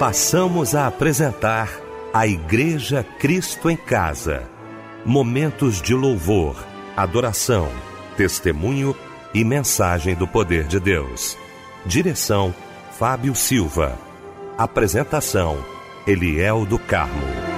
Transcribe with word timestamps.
passamos 0.00 0.74
a 0.74 0.86
apresentar 0.86 1.78
a 2.10 2.26
Igreja 2.26 3.04
Cristo 3.18 3.68
em 3.68 3.76
Casa. 3.76 4.48
Momentos 5.04 5.82
de 5.82 5.94
louvor, 5.94 6.56
adoração, 6.96 7.68
testemunho 8.16 8.96
e 9.34 9.44
mensagem 9.44 10.14
do 10.14 10.26
poder 10.26 10.64
de 10.64 10.80
Deus. 10.80 11.36
Direção: 11.84 12.54
Fábio 12.98 13.34
Silva. 13.34 13.98
Apresentação: 14.56 15.62
Eliel 16.06 16.64
do 16.64 16.78
Carmo. 16.78 17.50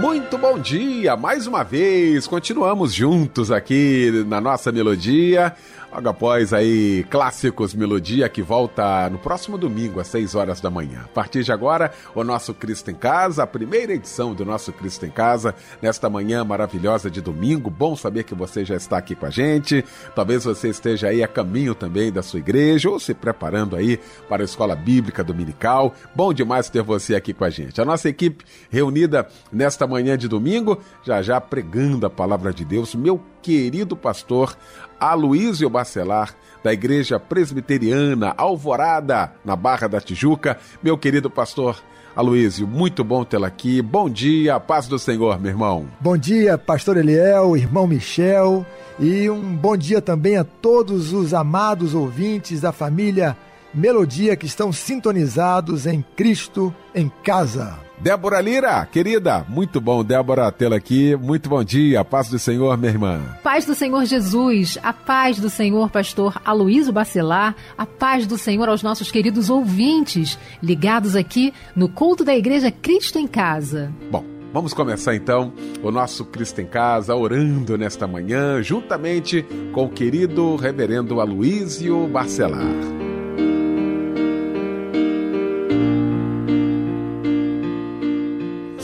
Muito 0.00 0.38
bom 0.38 0.56
dia, 0.56 1.16
mais 1.16 1.48
uma 1.48 1.64
vez. 1.64 2.28
Continuamos 2.28 2.94
juntos 2.94 3.50
aqui 3.50 4.24
na 4.28 4.40
nossa 4.40 4.70
melodia. 4.70 5.52
Logo 5.90 6.06
após 6.06 6.52
aí, 6.52 7.02
clássicos 7.08 7.74
Melodia, 7.74 8.28
que 8.28 8.42
volta 8.42 9.08
no 9.08 9.18
próximo 9.18 9.56
domingo, 9.56 10.00
às 10.00 10.08
6 10.08 10.34
horas 10.34 10.60
da 10.60 10.68
manhã. 10.68 11.00
A 11.06 11.08
partir 11.08 11.42
de 11.42 11.50
agora, 11.50 11.90
o 12.14 12.22
nosso 12.22 12.52
Cristo 12.52 12.90
em 12.90 12.94
Casa, 12.94 13.42
a 13.42 13.46
primeira 13.46 13.94
edição 13.94 14.34
do 14.34 14.44
nosso 14.44 14.70
Cristo 14.70 15.06
em 15.06 15.10
Casa, 15.10 15.54
nesta 15.80 16.10
manhã 16.10 16.44
maravilhosa 16.44 17.10
de 17.10 17.22
domingo. 17.22 17.70
Bom 17.70 17.96
saber 17.96 18.24
que 18.24 18.34
você 18.34 18.66
já 18.66 18.76
está 18.76 18.98
aqui 18.98 19.14
com 19.14 19.24
a 19.24 19.30
gente. 19.30 19.82
Talvez 20.14 20.44
você 20.44 20.68
esteja 20.68 21.08
aí 21.08 21.22
a 21.22 21.28
caminho 21.28 21.74
também 21.74 22.12
da 22.12 22.22
sua 22.22 22.38
igreja 22.38 22.90
ou 22.90 23.00
se 23.00 23.14
preparando 23.14 23.74
aí 23.74 23.98
para 24.28 24.42
a 24.42 24.44
escola 24.44 24.76
bíblica 24.76 25.24
dominical. 25.24 25.94
Bom 26.14 26.34
demais 26.34 26.68
ter 26.68 26.82
você 26.82 27.14
aqui 27.14 27.32
com 27.32 27.44
a 27.44 27.50
gente. 27.50 27.80
A 27.80 27.84
nossa 27.86 28.10
equipe 28.10 28.44
reunida 28.70 29.26
nesta 29.50 29.86
manhã 29.86 30.18
de 30.18 30.28
domingo, 30.28 30.78
já 31.02 31.22
já 31.22 31.40
pregando 31.40 32.04
a 32.04 32.10
palavra 32.10 32.52
de 32.52 32.62
Deus. 32.62 32.94
Meu 32.94 33.18
querido 33.40 33.96
pastor 33.96 34.54
Aloísio 35.00 35.70
Bacelar, 35.70 36.34
da 36.62 36.72
Igreja 36.72 37.20
Presbiteriana 37.20 38.34
Alvorada, 38.36 39.32
na 39.44 39.54
Barra 39.54 39.88
da 39.88 40.00
Tijuca. 40.00 40.58
Meu 40.82 40.98
querido 40.98 41.30
pastor 41.30 41.82
Aloísio, 42.14 42.66
muito 42.66 43.04
bom 43.04 43.24
tê-lo 43.24 43.44
aqui. 43.44 43.80
Bom 43.80 44.10
dia, 44.10 44.58
paz 44.58 44.88
do 44.88 44.98
Senhor, 44.98 45.40
meu 45.40 45.50
irmão. 45.50 45.86
Bom 46.00 46.16
dia, 46.16 46.58
pastor 46.58 46.96
Eliel, 46.96 47.56
irmão 47.56 47.86
Michel, 47.86 48.66
e 48.98 49.30
um 49.30 49.54
bom 49.54 49.76
dia 49.76 50.02
também 50.02 50.36
a 50.36 50.44
todos 50.44 51.12
os 51.12 51.32
amados 51.32 51.94
ouvintes 51.94 52.60
da 52.60 52.72
família 52.72 53.36
Melodia 53.72 54.34
que 54.34 54.46
estão 54.46 54.72
sintonizados 54.72 55.86
em 55.86 56.04
Cristo 56.16 56.74
em 56.94 57.08
casa. 57.22 57.87
Débora 58.00 58.40
Lira, 58.40 58.86
querida, 58.86 59.44
muito 59.48 59.80
bom, 59.80 60.04
Débora, 60.04 60.52
tê-la 60.52 60.76
aqui. 60.76 61.16
Muito 61.16 61.48
bom 61.48 61.64
dia, 61.64 62.04
paz 62.04 62.28
do 62.28 62.38
Senhor, 62.38 62.76
minha 62.78 62.92
irmã. 62.92 63.20
Paz 63.42 63.66
do 63.66 63.74
Senhor 63.74 64.04
Jesus, 64.04 64.78
a 64.82 64.92
paz 64.92 65.40
do 65.40 65.50
Senhor, 65.50 65.90
pastor 65.90 66.40
Aloísio 66.44 66.92
Bacelar, 66.92 67.56
a 67.76 67.84
paz 67.84 68.24
do 68.24 68.38
Senhor 68.38 68.68
aos 68.68 68.84
nossos 68.84 69.10
queridos 69.10 69.50
ouvintes, 69.50 70.38
ligados 70.62 71.16
aqui 71.16 71.52
no 71.74 71.88
culto 71.88 72.24
da 72.24 72.36
Igreja 72.36 72.70
Cristo 72.70 73.18
em 73.18 73.26
Casa. 73.26 73.92
Bom, 74.10 74.24
Vamos 74.50 74.72
começar 74.72 75.14
então 75.14 75.52
o 75.82 75.90
nosso 75.90 76.24
Cristo 76.24 76.62
em 76.62 76.66
Casa 76.66 77.14
orando 77.14 77.76
nesta 77.76 78.06
manhã, 78.06 78.62
juntamente 78.62 79.44
com 79.72 79.84
o 79.84 79.90
querido 79.90 80.56
reverendo 80.56 81.20
Aloísio 81.20 82.08
Bacelar. 82.08 82.97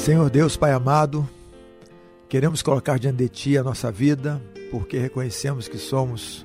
Senhor 0.05 0.28
Deus, 0.28 0.55
Pai 0.55 0.70
amado, 0.70 1.27
queremos 2.28 2.60
colocar 2.60 2.98
diante 2.98 3.16
de 3.16 3.28
Ti 3.30 3.56
a 3.56 3.64
nossa 3.64 3.91
vida, 3.91 4.38
porque 4.70 4.98
reconhecemos 4.98 5.66
que 5.66 5.78
somos 5.78 6.44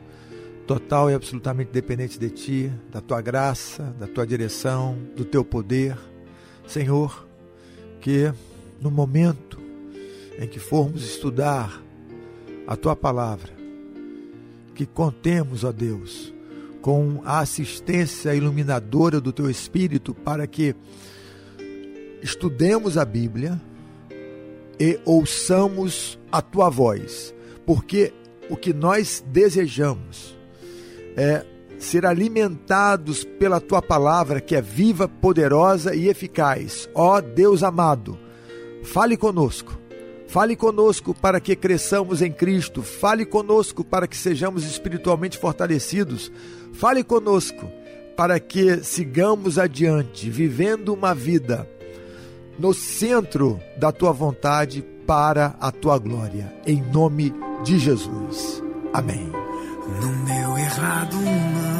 total 0.66 1.12
e 1.12 1.14
absolutamente 1.14 1.70
dependentes 1.70 2.18
de 2.18 2.30
Ti, 2.30 2.72
da 2.90 3.02
Tua 3.02 3.20
graça, 3.20 3.94
da 4.00 4.08
Tua 4.08 4.26
direção, 4.26 4.98
do 5.14 5.26
Teu 5.26 5.44
poder. 5.44 5.98
Senhor, 6.66 7.28
que 8.00 8.32
no 8.80 8.90
momento 8.90 9.60
em 10.40 10.48
que 10.48 10.58
formos 10.58 11.04
estudar 11.04 11.84
a 12.66 12.78
Tua 12.78 12.96
palavra, 12.96 13.52
que 14.74 14.86
contemos, 14.86 15.66
ó 15.66 15.74
Deus, 15.74 16.34
com 16.82 17.22
a 17.26 17.40
assistência 17.40 18.34
iluminadora 18.34 19.20
do 19.20 19.34
Teu 19.34 19.50
Espírito 19.50 20.16
para 20.16 20.48
que 20.48 20.74
estudemos 22.22 22.98
a 22.98 23.06
Bíblia 23.06 23.60
e 24.80 25.00
ouçamos 25.06 26.18
a 26.32 26.42
tua 26.42 26.70
voz, 26.70 27.34
porque 27.66 28.14
o 28.50 28.56
que 28.56 28.74
nós 28.74 29.24
desejamos 29.28 30.38
é 31.16 31.46
ser 31.78 32.06
alimentados 32.06 33.24
pela 33.24 33.62
tua 33.62 33.82
palavra, 33.82 34.42
que 34.42 34.56
é 34.56 34.62
viva, 34.62 35.08
poderosa 35.08 35.96
e 35.96 36.08
eficaz. 36.08 36.90
Ó 36.94 37.22
Deus 37.22 37.64
amado, 37.64 38.18
fale 38.84 39.16
conosco. 39.16 39.78
Fale 40.28 40.56
conosco 40.56 41.16
para 41.16 41.40
que 41.40 41.56
cresçamos 41.56 42.22
em 42.22 42.32
Cristo. 42.32 42.84
Fale 42.84 43.26
conosco 43.26 43.84
para 43.84 44.08
que 44.08 44.16
sejamos 44.16 44.64
espiritualmente 44.64 45.40
fortalecidos. 45.40 46.32
Fale 46.72 47.04
conosco 47.04 47.68
para 48.16 48.40
que 48.40 48.84
sigamos 48.84 49.58
adiante, 49.58 50.30
vivendo 50.30 50.94
uma 50.94 51.16
vida 51.16 51.68
no 52.60 52.74
centro 52.74 53.60
da 53.78 53.92
tua 53.92 54.12
vontade 54.12 54.84
para 55.08 55.56
a 55.60 55.72
tua 55.72 55.98
glória. 55.98 56.54
Em 56.68 56.82
nome 56.82 57.34
de 57.64 57.80
Jesus. 57.80 58.62
Amém. 58.94 59.32
Não 60.02 60.26
deu 60.26 60.58
errado, 60.58 61.16
não. 61.16 61.80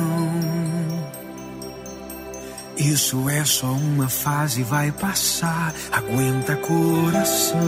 Isso 2.78 3.30
é 3.30 3.44
só 3.44 3.68
uma 3.68 4.08
fase, 4.08 4.64
vai 4.64 4.92
passar. 4.94 5.76
Aguenta 5.92 6.56
coração. 6.56 7.60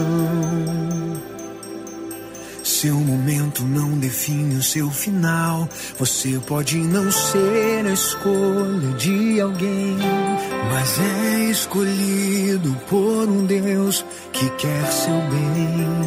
Seu 2.64 2.94
momento 2.94 3.64
não 3.64 3.98
define 3.98 4.54
o 4.54 4.62
seu 4.62 4.88
final. 4.90 5.68
Você 5.98 6.40
pode 6.46 6.78
não 6.78 7.10
ser 7.10 7.86
a 7.86 7.92
escolha 7.92 8.92
de 8.98 9.40
alguém, 9.40 9.96
mas 10.70 10.98
é 11.00 11.50
escolhido 11.50 12.72
por 12.88 13.28
um 13.28 13.44
Deus 13.46 14.04
que 14.32 14.48
quer 14.50 14.86
seu 14.92 15.12
bem. 15.12 16.02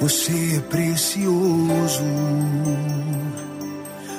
Você 0.00 0.56
é 0.56 0.60
precioso. 0.60 2.04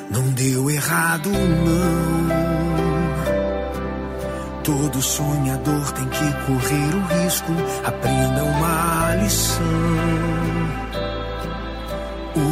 Não 0.09 0.31
deu 0.31 0.69
errado, 0.69 1.29
não. 1.29 2.55
Todo 4.63 4.99
sonhador 4.99 5.91
tem 5.91 6.07
que 6.07 6.33
correr 6.47 6.95
o 6.95 7.23
risco. 7.23 7.51
Aprenda 7.85 8.43
uma 8.43 9.15
lição. 9.21 10.64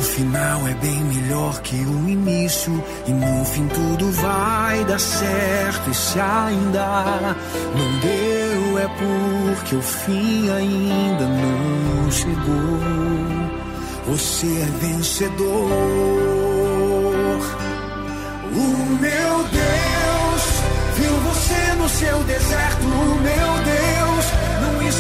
Final 0.04 0.68
é 0.68 0.74
bem 0.76 1.04
melhor 1.06 1.62
que 1.62 1.76
o 1.76 2.10
início. 2.10 2.84
E 3.08 3.12
no 3.12 3.46
fim 3.46 3.68
tudo 3.68 4.12
vai 4.12 4.84
dar 4.86 5.00
certo. 5.00 5.90
E 5.90 5.94
se 5.94 6.20
ainda 6.20 7.36
não 7.76 8.00
deu, 8.00 8.80
é 8.80 8.88
porque 8.88 9.76
o 9.76 9.82
fim 9.82 10.50
ainda 10.50 11.26
não 11.26 12.12
chegou. 12.12 12.80
Você 14.08 14.48
é 14.48 14.66
vencedor. 14.86 15.70
O 18.56 18.86
meu 19.00 19.44
Deus 19.52 20.44
viu 20.98 21.14
você 21.22 21.74
no 21.80 21.90
seu 21.90 22.24
deserto. 22.24 22.84
O 22.86 23.16
meu 23.22 23.63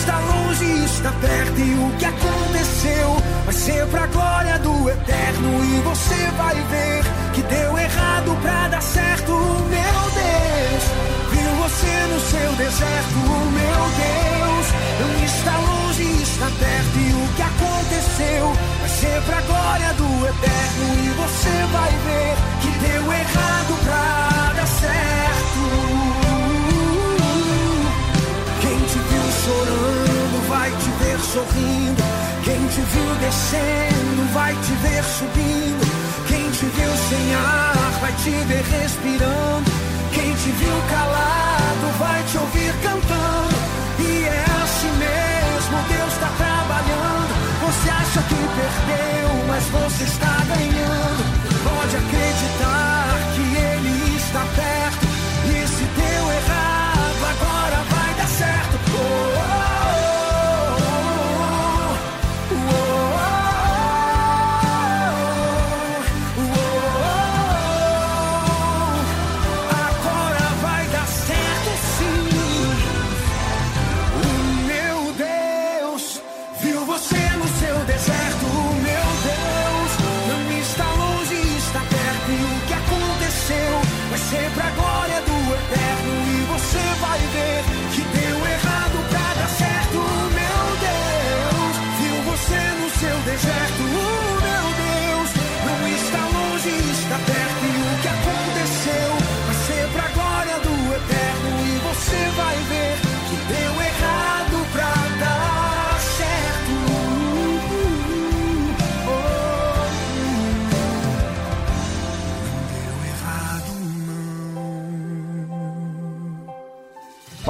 está 0.03 0.19
longe, 0.19 0.85
está 0.85 1.11
perto. 1.11 1.59
E 1.59 1.73
o 1.75 1.97
que 1.97 2.05
aconteceu? 2.05 3.23
vai 3.45 3.53
ser 3.53 3.85
pra 3.87 4.05
glória 4.07 4.59
do 4.59 4.89
eterno 4.89 5.63
e 5.63 5.81
você 5.81 6.31
vai 6.37 6.55
ver 6.55 7.03
que 7.33 7.41
deu 7.43 7.77
errado 7.77 8.37
pra 8.41 8.67
dar 8.67 8.81
certo, 8.81 9.31
meu 9.31 10.01
Deus. 10.21 10.83
Viu 11.31 11.51
você 11.63 11.93
no 12.11 12.19
seu 12.19 12.51
deserto, 12.53 13.17
meu 13.59 13.83
Deus. 14.03 14.65
Não 14.99 15.23
está 15.25 15.57
longe, 15.57 16.03
está 16.21 16.45
perto 16.45 16.97
e 16.97 17.13
o 17.13 17.27
que 17.35 17.41
aconteceu 17.41 18.53
vai 18.79 18.89
ser 18.89 19.21
pra 19.23 19.41
glória 19.41 19.93
do 19.93 20.27
eterno 20.27 20.85
e 21.03 21.09
você 21.21 21.55
vai 21.71 21.91
ver 21.91 22.35
que 22.61 22.71
deu 22.87 23.13
errado 23.13 23.73
pra 23.85 24.53
dar 24.53 24.67
certo. 24.67 26.22
Chorando 29.43 30.47
vai 30.47 30.71
te 30.71 30.89
ver 31.03 31.19
sorrindo. 31.19 32.03
Quem 32.43 32.67
te 32.67 32.81
viu 32.81 33.15
descendo 33.21 34.33
vai 34.33 34.53
te 34.55 34.73
ver 34.83 35.03
subindo. 35.03 35.83
Quem 36.27 36.49
te 36.51 36.65
viu 36.65 36.91
sem 37.09 37.35
ar 37.35 37.99
vai 38.01 38.13
te 38.23 38.31
ver 38.47 38.63
respirando. 38.63 39.71
Quem 40.13 40.33
te 40.35 40.51
viu 40.51 40.77
calado 40.89 41.87
vai 41.99 42.23
te 42.23 42.37
ouvir 42.37 42.73
cantando. 42.81 43.55
E 43.99 44.25
é 44.25 44.45
assim 44.63 44.93
mesmo, 45.05 45.75
Deus 45.89 46.13
está 46.13 46.29
trabalhando. 46.37 47.33
Você 47.65 47.89
acha 47.89 48.21
que 48.29 48.35
perdeu, 48.35 49.29
mas 49.47 49.63
você 49.65 50.03
está 50.03 50.35
ganhando. 50.47 51.23
Pode 51.63 51.95
acreditar 51.95 53.02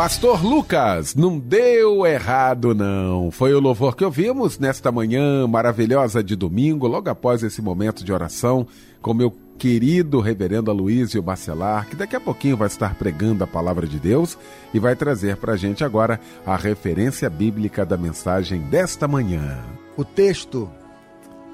Pastor 0.04 0.44
Lucas, 0.44 1.16
não 1.16 1.40
deu 1.40 2.06
errado 2.06 2.76
não. 2.76 3.32
Foi 3.32 3.54
o 3.54 3.60
louvor 3.62 3.96
que 3.96 4.04
ouvimos 4.04 4.60
nesta 4.60 4.92
manhã 4.92 5.48
maravilhosa 5.48 6.22
de 6.22 6.36
domingo, 6.36 6.88
logo 6.88 7.10
após 7.10 7.42
esse 7.42 7.62
momento 7.62 8.04
de 8.04 8.12
oração, 8.12 8.68
com 9.02 9.14
meu 9.14 9.32
querido 9.58 10.20
reverendo 10.20 10.70
Aloysio 10.70 11.22
Bacelar, 11.22 11.88
que 11.88 11.96
daqui 11.96 12.18
a 12.18 12.20
pouquinho 12.20 12.58
vai 12.58 12.68
estar 12.68 12.96
pregando 12.96 13.46
a 13.46 13.48
palavra 13.48 13.88
de 13.88 13.98
Deus 13.98 14.38
e 14.74 14.78
vai 14.78 14.94
trazer 14.94 15.38
para 15.38 15.54
a 15.54 15.58
gente 15.58 15.86
agora 15.86 16.20
a 16.46 16.58
referência 16.58 17.30
bíblica 17.30 17.86
da 17.86 17.96
mensagem 17.96 18.60
desta 18.64 19.08
manhã. 19.08 19.58
O 19.96 20.04
texto 20.04 20.70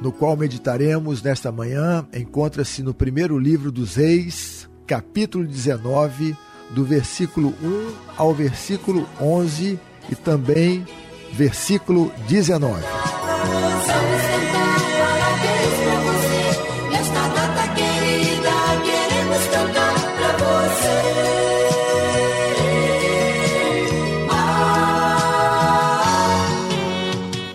no 0.01 0.11
qual 0.11 0.35
meditaremos 0.35 1.21
nesta 1.21 1.51
manhã 1.51 2.03
encontra-se 2.11 2.81
no 2.81 2.95
primeiro 2.95 3.37
livro 3.37 3.71
dos 3.71 3.95
Reis, 3.95 4.67
capítulo 4.87 5.45
19, 5.45 6.35
do 6.69 6.83
versículo 6.83 7.53
1 7.61 7.93
ao 8.17 8.33
versículo 8.33 9.07
11 9.19 9.79
e 10.09 10.15
também 10.15 10.85
versículo 11.33 12.11
19. 12.27 12.83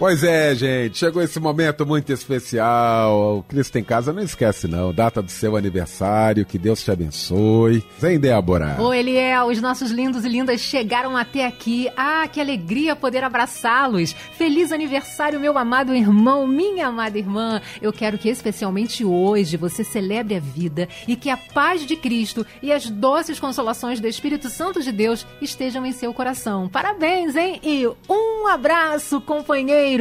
Pois 0.05 0.23
é, 0.23 0.55
gente, 0.55 0.99
chegou 0.99 1.23
esse 1.23 1.41
momento 1.41 1.87
muito 1.87 2.13
especial. 2.13 3.39
O 3.39 3.43
Cristo 3.43 3.79
em 3.79 3.83
Casa 3.83 4.13
não 4.13 4.23
esquece, 4.23 4.69
não. 4.69 4.93
Data 4.93 5.23
do 5.23 5.31
seu 5.31 5.57
aniversário, 5.57 6.45
que 6.45 6.59
Deus 6.59 6.85
te 6.85 6.91
abençoe. 6.91 7.83
Vem, 7.99 8.21
Débora. 8.21 8.77
Ô, 8.79 8.93
Eliel, 8.93 9.47
os 9.47 9.63
nossos 9.63 9.91
lindos 9.91 10.23
e 10.27 10.29
lindas 10.29 10.61
chegaram 10.61 11.17
até 11.17 11.47
aqui. 11.47 11.89
Ah, 11.97 12.29
que 12.31 12.39
alegria 12.39 12.95
poder 12.95 13.25
abraçá-los. 13.25 14.13
Feliz 14.13 14.73
aniversário, 14.73 15.41
meu 15.41 15.57
amado 15.57 15.95
irmão, 15.95 16.47
minha 16.47 16.89
amada 16.89 17.17
irmã. 17.17 17.63
Eu 17.81 17.91
quero 17.91 18.19
que 18.19 18.29
especialmente 18.29 19.07
hoje 19.07 19.57
você 19.57 19.83
celebre 19.83 20.35
a 20.35 20.41
vida 20.41 20.87
e 21.09 21.17
que 21.17 21.31
a 21.31 21.39
paz 21.39 21.87
de 21.87 21.97
Cristo 21.97 22.45
e 22.63 22.71
as 22.71 22.91
doces 22.91 23.41
consolações 23.41 24.01
do 24.01 24.07
Espírito 24.07 24.51
Santo 24.51 24.83
de 24.83 24.93
Deus 24.93 25.27
estejam 25.41 25.87
em 25.87 25.93
seu 25.93 26.13
coração. 26.13 26.69
Parabéns, 26.69 27.35
hein? 27.35 27.59
E 27.65 27.87
um 28.07 28.47
abraço, 28.49 29.19
companheiro. 29.23 29.94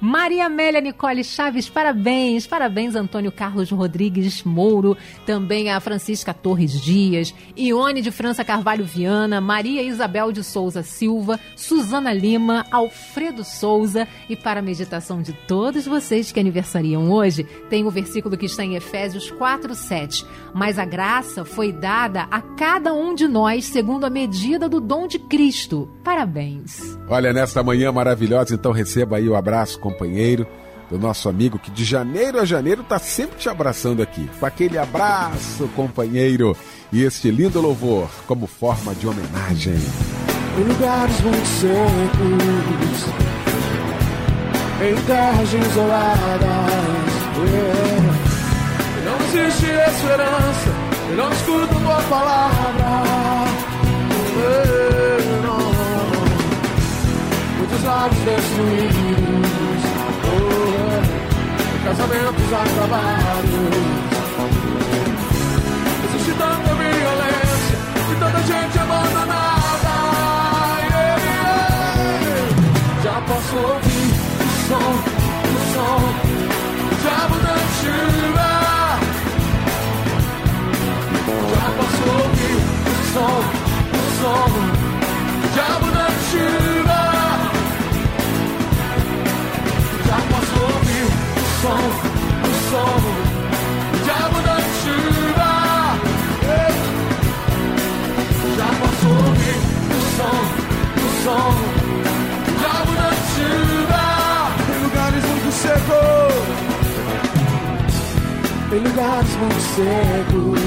Maria 0.00 0.46
Amélia 0.46 0.80
Nicole 0.80 1.22
Chaves, 1.22 1.68
parabéns. 1.68 2.46
Parabéns, 2.46 2.94
Antônio 2.94 3.30
Carlos 3.30 3.70
Rodrigues 3.70 4.42
Mouro. 4.42 4.96
Também 5.24 5.70
a 5.70 5.80
Francisca 5.80 6.34
Torres 6.34 6.80
Dias. 6.80 7.34
Ione 7.56 8.02
de 8.02 8.10
França 8.10 8.44
Carvalho 8.44 8.84
Viana. 8.84 9.40
Maria 9.40 9.82
Isabel 9.82 10.32
de 10.32 10.42
Souza 10.42 10.82
Silva. 10.82 11.38
Suzana 11.54 12.12
Lima. 12.12 12.66
Alfredo 12.70 13.44
Souza. 13.44 14.08
E 14.28 14.36
para 14.36 14.60
a 14.60 14.62
meditação 14.62 15.22
de 15.22 15.32
todos 15.32 15.86
vocês 15.86 16.32
que 16.32 16.40
aniversariam 16.40 17.10
hoje, 17.10 17.44
tem 17.70 17.86
o 17.86 17.90
versículo 17.90 18.36
que 18.36 18.46
está 18.46 18.64
em 18.64 18.74
Efésios 18.74 19.30
4, 19.30 19.74
7. 19.74 20.24
Mas 20.54 20.78
a 20.78 20.84
graça 20.84 21.44
foi 21.44 21.72
dada 21.72 22.26
a 22.30 22.40
cada 22.40 22.92
um 22.92 23.14
de 23.14 23.28
nós 23.28 23.66
segundo 23.66 24.04
a 24.04 24.10
medida 24.10 24.68
do 24.68 24.80
dom 24.80 25.06
de 25.06 25.18
Cristo. 25.18 25.88
Parabéns. 26.02 26.98
Olha, 27.08 27.32
nesta 27.32 27.62
manhã 27.62 27.92
maravilhosa, 27.92 28.54
então 28.54 28.72
receba 28.72 29.18
aí 29.18 29.28
o 29.28 29.35
abraço, 29.36 29.78
companheiro, 29.78 30.46
do 30.90 30.98
nosso 30.98 31.28
amigo 31.28 31.58
que 31.58 31.70
de 31.70 31.84
janeiro 31.84 32.40
a 32.40 32.44
janeiro 32.44 32.82
tá 32.84 32.98
sempre 32.98 33.38
te 33.38 33.48
abraçando 33.48 34.02
aqui. 34.02 34.28
Com 34.38 34.46
aquele 34.46 34.78
abraço, 34.78 35.68
companheiro, 35.74 36.56
e 36.92 37.02
este 37.02 37.30
lindo 37.30 37.60
louvor 37.60 38.08
como 38.26 38.46
forma 38.46 38.94
de 38.94 39.06
homenagem. 39.06 39.74
em 40.58 40.62
lugares 40.62 41.20
muito 41.20 41.46
secos, 41.46 43.06
em 44.82 44.94
terras 45.06 45.52
isoladas. 45.52 46.40
yeah. 47.50 48.16
Não 49.04 49.16
existe 49.26 49.66
esperança, 49.66 50.70
não 51.16 51.32
escuto 51.32 51.80
tua 51.80 52.02
palavra. 52.08 53.04
Yeah. 54.38 54.86
Muitos 57.58 57.82
lares 57.84 58.18
destruídos. 58.18 59.25
Casamentos 61.86 62.52
acabados. 62.52 63.50
Existe 66.04 66.32
tanta 66.32 66.74
violência 66.74 67.78
e 68.10 68.14
tanta 68.18 68.40
gente 68.42 68.78
abandonada. 68.78 69.94
Yeah, 70.82 71.16
yeah. 71.22 72.00
Já 73.04 73.16
posso 73.28 73.56
ouvir 73.56 74.10
o 74.40 74.52
som, 74.66 74.90
o 75.46 75.58
som 75.72 76.00
de 77.02 77.08
abundante 77.22 77.70
chuva. 77.78 78.50
Já 81.54 81.66
posso 81.78 82.04
ouvir 82.18 82.56
o 82.56 82.98
som, 83.12 83.36
o 83.92 84.04
som 84.20 84.50
de 85.54 85.60
abundante 85.60 85.95
em 108.76 108.80
lugares 108.80 109.36
muito 109.36 109.60
secos, 109.74 110.60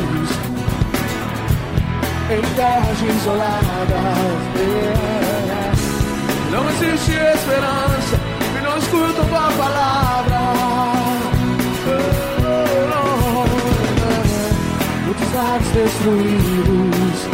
em 2.31 2.41
terras 2.55 3.01
isoladas. 3.01 3.59
Não 6.51 6.67
existe 6.71 7.11
esperança 7.11 8.19
e 8.57 8.61
não 8.63 8.77
escutam 8.79 9.25
tua 9.25 9.51
palavra. 9.51 10.39
Muitos 15.05 15.33
lares 15.35 15.67
destruídos, 15.67 17.27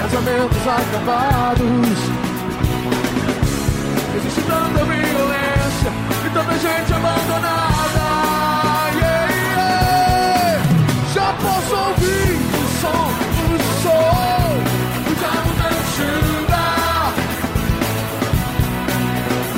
casamentos 0.00 0.66
acabados. 0.66 1.98
Existe 4.16 4.42
tanta 4.42 4.84
violência 4.84 5.92
e 6.26 6.30
tanta 6.30 6.58
gente 6.58 6.92
abandonada. 6.92 7.73
Posso 11.42 11.74
ouvir 11.74 12.36
o 12.54 12.64
som, 12.80 13.04
o 13.44 13.58
som, 13.82 14.48
o 14.98 15.14
diabo 15.14 15.50
da 15.60 15.70
chuva. 15.94 16.64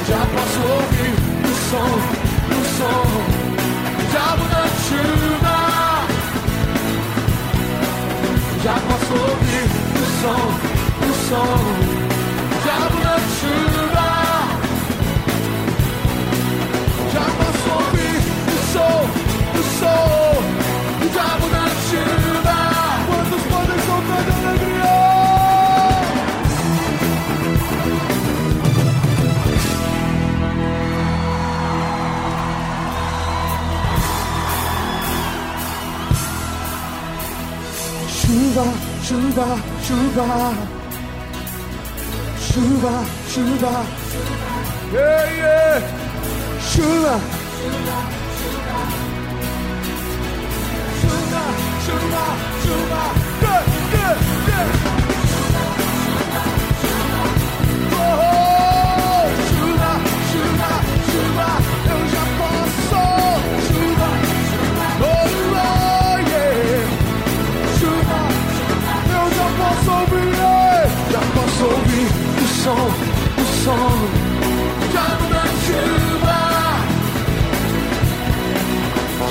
Já 0.09 0.21
posso 0.35 0.61
ouvir 0.77 1.15
o 1.45 1.55
som, 1.71 1.93
o 2.51 2.61
som, 2.77 3.07
da 4.13 4.65
chuva. 4.85 5.59
Já 8.65 8.77
posso 8.89 9.15
ouvir 9.15 9.67
o 9.95 10.05
som, 10.21 10.45
o 11.03 11.11
som, 11.29 11.59
da 13.05 13.17
chuva. 13.39 14.11
Já 17.13 17.25
posso 17.39 17.69
ouvir 17.75 18.06
chuva, 39.47 39.61
chuva. 39.87 40.55
Chuva, 42.53 43.05
chuva. 43.31 43.87
Yeah, 44.93 45.37
yeah. 45.37 45.81
chuva. 46.71 47.21
Chuva, 51.01 51.43
chuva, 51.85 52.25
chuva. 52.63 53.03
Yeah, 53.03 53.13
yeah, 53.13 53.26
o 72.67 72.69
som, 72.69 72.73
o 72.73 73.47
som. 73.63 73.97
Já 74.93 75.09
da 75.31 75.45
chuva. 75.63 76.41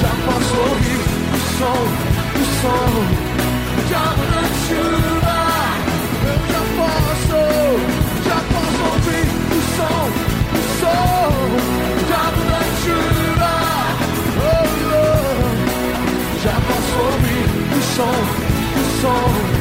Já 0.01 0.13
posso 0.25 0.55
ouvir 0.55 1.03
o 1.33 1.39
som, 1.57 1.81
o 2.35 2.45
som. 2.61 2.91
Já 3.89 4.05
da 4.31 4.43
chuva. 4.63 5.39
Eu 6.25 6.37
já 6.51 6.61
posso, 6.79 7.41
já 8.25 8.39
posso 8.53 8.81
ouvir 8.93 9.27
o 9.51 9.61
som, 9.75 10.01
o 10.53 10.63
som. 10.79 11.33
Já 12.09 12.25
da 12.49 12.61
chuva. 12.81 13.53
Oh, 14.39 14.67
oh. 14.87 15.11
Já 16.41 16.55
posso 16.67 16.95
ouvir 17.05 17.47
o 17.73 17.83
som, 17.95 18.17
o 18.75 19.01
som. 19.01 19.54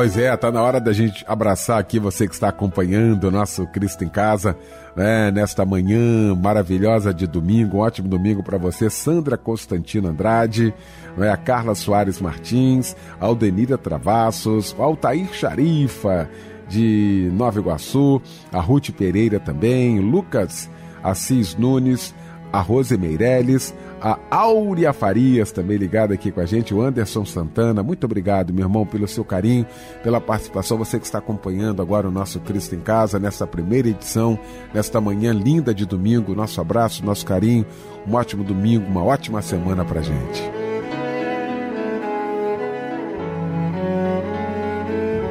Pois 0.00 0.16
é, 0.16 0.34
tá 0.34 0.50
na 0.50 0.62
hora 0.62 0.80
da 0.80 0.94
gente 0.94 1.22
abraçar 1.28 1.78
aqui 1.78 1.98
você 1.98 2.26
que 2.26 2.32
está 2.32 2.48
acompanhando 2.48 3.24
o 3.24 3.30
nosso 3.30 3.66
Cristo 3.66 4.02
em 4.02 4.08
Casa, 4.08 4.56
né, 4.96 5.30
nesta 5.30 5.62
manhã 5.62 6.34
maravilhosa 6.34 7.12
de 7.12 7.26
domingo, 7.26 7.76
um 7.76 7.80
ótimo 7.80 8.08
domingo 8.08 8.42
para 8.42 8.56
você, 8.56 8.88
Sandra 8.88 9.36
Constantino 9.36 10.08
Andrade, 10.08 10.72
né, 11.18 11.30
a 11.30 11.36
Carla 11.36 11.74
Soares 11.74 12.18
Martins, 12.18 12.96
a 13.20 13.26
Aldenira 13.26 13.76
Travassos, 13.76 14.74
o 14.78 14.82
Altair 14.82 15.34
Charifa, 15.34 16.30
de 16.66 17.30
Nova 17.34 17.60
Iguaçu, 17.60 18.22
a 18.50 18.58
Ruth 18.58 18.92
Pereira 18.92 19.38
também, 19.38 20.00
Lucas 20.00 20.70
Assis 21.02 21.54
Nunes, 21.56 22.14
a 22.52 22.60
Rose 22.60 22.96
Meirelles, 22.96 23.74
a 24.00 24.18
Áurea 24.30 24.92
Farias 24.92 25.52
também 25.52 25.76
ligada 25.76 26.14
aqui 26.14 26.32
com 26.32 26.40
a 26.40 26.46
gente, 26.46 26.74
o 26.74 26.80
Anderson 26.80 27.24
Santana, 27.24 27.82
muito 27.82 28.04
obrigado, 28.04 28.52
meu 28.52 28.64
irmão, 28.64 28.86
pelo 28.86 29.06
seu 29.06 29.24
carinho, 29.24 29.66
pela 30.02 30.20
participação, 30.20 30.78
você 30.78 30.98
que 30.98 31.04
está 31.04 31.18
acompanhando 31.18 31.82
agora 31.82 32.08
o 32.08 32.10
nosso 32.10 32.40
Cristo 32.40 32.74
em 32.74 32.80
Casa, 32.80 33.18
nessa 33.18 33.46
primeira 33.46 33.88
edição, 33.88 34.38
nesta 34.72 35.00
manhã 35.00 35.32
linda 35.32 35.74
de 35.74 35.84
domingo, 35.86 36.34
nosso 36.34 36.60
abraço, 36.60 37.04
nosso 37.04 37.24
carinho, 37.26 37.66
um 38.06 38.14
ótimo 38.14 38.42
domingo, 38.42 38.86
uma 38.86 39.04
ótima 39.04 39.42
semana 39.42 39.84
pra 39.84 40.00
gente. 40.00 40.50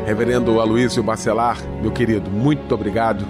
Reverendo 0.06 0.60
Aloysio 0.60 1.04
Bacelar, 1.04 1.58
meu 1.82 1.92
querido, 1.92 2.32
muito 2.32 2.74
obrigado 2.74 3.24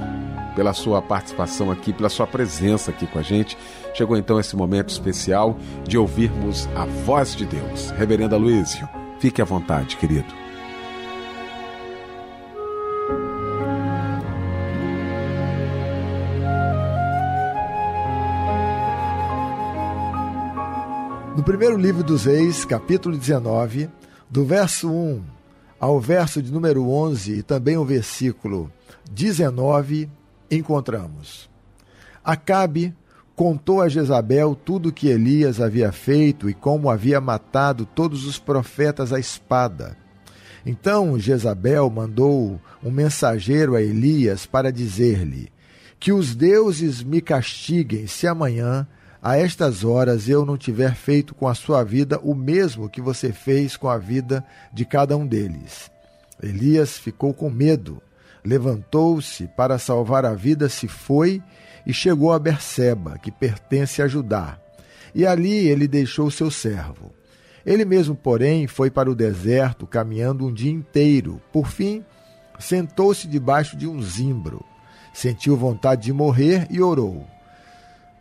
pela 0.55 0.73
sua 0.73 1.01
participação 1.01 1.71
aqui, 1.71 1.93
pela 1.93 2.09
sua 2.09 2.27
presença 2.27 2.91
aqui 2.91 3.07
com 3.07 3.19
a 3.19 3.21
gente. 3.21 3.57
Chegou 3.93 4.15
então 4.17 4.39
esse 4.39 4.55
momento 4.55 4.89
especial 4.89 5.57
de 5.87 5.97
ouvirmos 5.97 6.67
a 6.75 6.85
voz 6.85 7.35
de 7.35 7.45
Deus. 7.45 7.91
Reverendo 7.91 8.35
Aloysio, 8.35 8.87
fique 9.19 9.41
à 9.41 9.45
vontade, 9.45 9.97
querido. 9.97 10.39
No 21.35 21.43
primeiro 21.43 21.77
livro 21.77 22.03
dos 22.03 22.25
Reis, 22.25 22.65
capítulo 22.65 23.17
19, 23.17 23.89
do 24.29 24.43
verso 24.43 24.91
1 24.91 25.23
ao 25.79 25.97
verso 25.99 26.41
de 26.41 26.51
número 26.51 26.89
11 26.89 27.39
e 27.39 27.41
também 27.41 27.77
o 27.77 27.85
versículo 27.85 28.69
19, 29.09 30.09
encontramos: 30.51 31.49
Acabe 32.23 32.93
contou 33.39 33.81
a 33.81 33.87
Jezabel 33.87 34.53
tudo 34.53 34.89
o 34.89 34.91
que 34.91 35.07
Elias 35.07 35.61
havia 35.61 35.93
feito 35.93 36.49
e 36.49 36.53
como 36.53 36.89
havia 36.89 37.21
matado 37.21 37.85
todos 37.85 38.25
os 38.25 38.37
profetas 38.37 39.13
à 39.13 39.17
espada. 39.17 39.95
Então 40.65 41.17
Jezabel 41.17 41.89
mandou 41.89 42.59
um 42.83 42.91
mensageiro 42.91 43.77
a 43.77 43.81
Elias 43.81 44.45
para 44.45 44.73
dizer-lhe: 44.73 45.49
Que 45.97 46.11
os 46.11 46.35
deuses 46.35 47.01
me 47.01 47.21
castiguem 47.21 48.07
se 48.07 48.27
amanhã, 48.27 48.85
a 49.23 49.37
estas 49.37 49.85
horas, 49.85 50.27
eu 50.27 50.45
não 50.45 50.57
tiver 50.57 50.93
feito 50.93 51.33
com 51.33 51.47
a 51.47 51.55
sua 51.55 51.81
vida 51.81 52.19
o 52.21 52.35
mesmo 52.35 52.89
que 52.89 52.99
você 52.99 53.31
fez 53.31 53.77
com 53.77 53.87
a 53.87 53.97
vida 53.97 54.43
de 54.73 54.83
cada 54.83 55.15
um 55.15 55.25
deles. 55.25 55.89
Elias 56.43 56.97
ficou 56.97 57.33
com 57.33 57.49
medo, 57.49 58.01
levantou-se 58.43 59.47
para 59.55 59.79
salvar 59.79 60.25
a 60.25 60.33
vida, 60.33 60.67
se 60.67 60.89
foi 60.89 61.41
e 61.89 61.93
chegou 61.93 62.31
a 62.31 62.37
Berseba, 62.37 63.17
que 63.17 63.31
pertence 63.31 63.99
a 63.99 64.07
Judá. 64.07 64.59
E 65.15 65.25
ali 65.25 65.67
ele 65.67 65.87
deixou 65.87 66.29
seu 66.29 66.51
servo. 66.51 67.11
Ele 67.65 67.83
mesmo, 67.83 68.13
porém, 68.13 68.67
foi 68.67 68.91
para 68.91 69.09
o 69.09 69.15
deserto, 69.15 69.87
caminhando 69.87 70.45
um 70.45 70.53
dia 70.53 70.71
inteiro. 70.71 71.41
Por 71.51 71.65
fim, 71.67 72.05
sentou-se 72.59 73.27
debaixo 73.27 73.75
de 73.75 73.87
um 73.87 73.99
zimbro. 74.03 74.63
Sentiu 75.11 75.57
vontade 75.57 76.03
de 76.03 76.13
morrer 76.13 76.67
e 76.69 76.79
orou: 76.79 77.25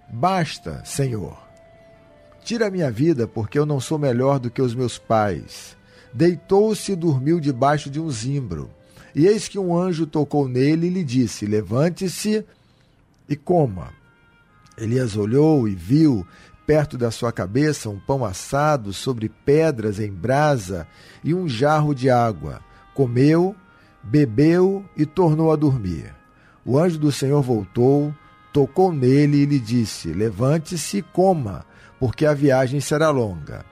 Basta, 0.09 0.81
Senhor. 0.87 1.37
Tira 2.43 2.71
minha 2.71 2.91
vida, 2.91 3.29
porque 3.29 3.59
eu 3.59 3.67
não 3.67 3.81
sou 3.81 3.99
melhor 3.99 4.39
do 4.39 4.51
que 4.51 4.63
os 4.63 4.75
meus 4.75 4.97
pais. 4.97 5.77
Deitou-se 6.15 6.93
e 6.93 6.97
dormiu 6.97 7.39
debaixo 7.39 7.91
de 7.91 8.01
um 8.01 8.11
zimbro. 8.11 8.71
E 9.15 9.27
eis 9.27 9.47
que 9.47 9.59
um 9.59 9.77
anjo 9.77 10.07
tocou 10.07 10.49
nele 10.49 10.87
e 10.87 10.91
lhe 10.91 11.05
disse: 11.05 11.45
Levante-se 11.45 12.47
e 13.29 13.37
coma. 13.37 13.93
Elias 14.77 15.17
olhou 15.17 15.69
e 15.69 15.75
viu 15.75 16.27
perto 16.67 16.99
da 16.99 17.11
sua 17.11 17.33
cabeça 17.33 17.89
um 17.89 17.99
pão 17.99 18.25
assado 18.25 18.93
sobre 18.93 19.29
pedras 19.29 19.99
em 19.99 20.13
brasa 20.13 20.87
e 21.25 21.33
um 21.33 21.49
jarro 21.49 21.95
de 21.95 22.11
água. 22.11 22.61
Comeu, 22.95 23.57
bebeu 24.03 24.85
e 24.97 25.07
tornou 25.07 25.51
a 25.51 25.57
dormir. 25.57 26.15
O 26.65 26.79
anjo 26.79 26.99
do 26.99 27.11
Senhor 27.11 27.41
voltou, 27.43 28.15
tocou 28.53 28.93
nele 28.93 29.39
e 29.39 29.47
lhe 29.47 29.59
disse: 29.59 30.13
Levante-se 30.13 30.99
e 30.99 31.03
coma, 31.03 31.65
porque 31.99 32.27
a 32.27 32.35
viagem 32.35 32.81
será 32.81 33.09
longa. 33.09 33.65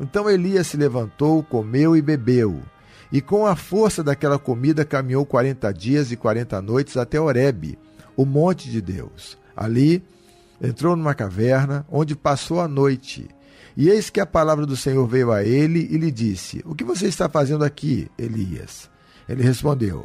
Então 0.00 0.30
Elias 0.30 0.68
se 0.68 0.76
levantou, 0.76 1.42
comeu 1.42 1.96
e 1.96 2.00
bebeu. 2.00 2.62
E 3.12 3.20
com 3.20 3.46
a 3.46 3.56
força 3.56 4.02
daquela 4.02 4.38
comida 4.38 4.84
caminhou 4.84 5.26
quarenta 5.26 5.72
dias 5.72 6.12
e 6.12 6.16
quarenta 6.16 6.62
noites 6.62 6.96
até 6.96 7.20
Horebe, 7.20 7.78
o 8.18 8.26
monte 8.26 8.68
de 8.68 8.80
Deus. 8.80 9.38
Ali 9.56 10.02
entrou 10.60 10.96
numa 10.96 11.14
caverna, 11.14 11.86
onde 11.88 12.16
passou 12.16 12.60
a 12.60 12.66
noite. 12.66 13.28
E 13.76 13.88
eis 13.88 14.10
que 14.10 14.18
a 14.18 14.26
palavra 14.26 14.66
do 14.66 14.76
Senhor 14.76 15.06
veio 15.06 15.30
a 15.30 15.44
ele 15.44 15.86
e 15.88 15.96
lhe 15.96 16.10
disse: 16.10 16.60
O 16.66 16.74
que 16.74 16.82
você 16.82 17.06
está 17.06 17.28
fazendo 17.28 17.64
aqui, 17.64 18.10
Elias? 18.18 18.90
Ele 19.28 19.44
respondeu: 19.44 20.04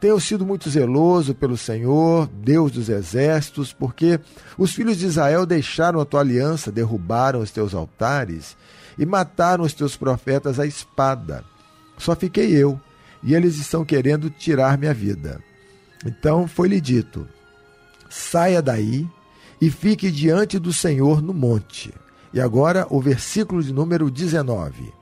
Tenho 0.00 0.18
sido 0.18 0.44
muito 0.44 0.68
zeloso 0.68 1.36
pelo 1.36 1.56
Senhor, 1.56 2.26
Deus 2.26 2.72
dos 2.72 2.88
exércitos, 2.88 3.72
porque 3.72 4.18
os 4.58 4.72
filhos 4.72 4.98
de 4.98 5.06
Israel 5.06 5.46
deixaram 5.46 6.00
a 6.00 6.04
tua 6.04 6.18
aliança, 6.18 6.72
derrubaram 6.72 7.38
os 7.38 7.52
teus 7.52 7.74
altares 7.74 8.56
e 8.98 9.06
mataram 9.06 9.62
os 9.62 9.72
teus 9.72 9.96
profetas 9.96 10.58
à 10.58 10.66
espada. 10.66 11.44
Só 11.96 12.16
fiquei 12.16 12.50
eu, 12.50 12.80
e 13.22 13.36
eles 13.36 13.56
estão 13.56 13.84
querendo 13.84 14.28
tirar 14.30 14.76
minha 14.76 14.92
vida. 14.92 15.40
Então 16.04 16.48
foi-lhe 16.48 16.80
dito: 16.80 17.28
Saia 18.12 18.60
daí 18.60 19.08
e 19.58 19.70
fique 19.70 20.10
diante 20.10 20.58
do 20.58 20.70
Senhor 20.70 21.22
no 21.22 21.32
monte. 21.32 21.94
E 22.30 22.42
agora 22.42 22.86
o 22.90 23.00
versículo 23.00 23.62
de 23.62 23.72
número 23.72 24.10
19. 24.10 24.92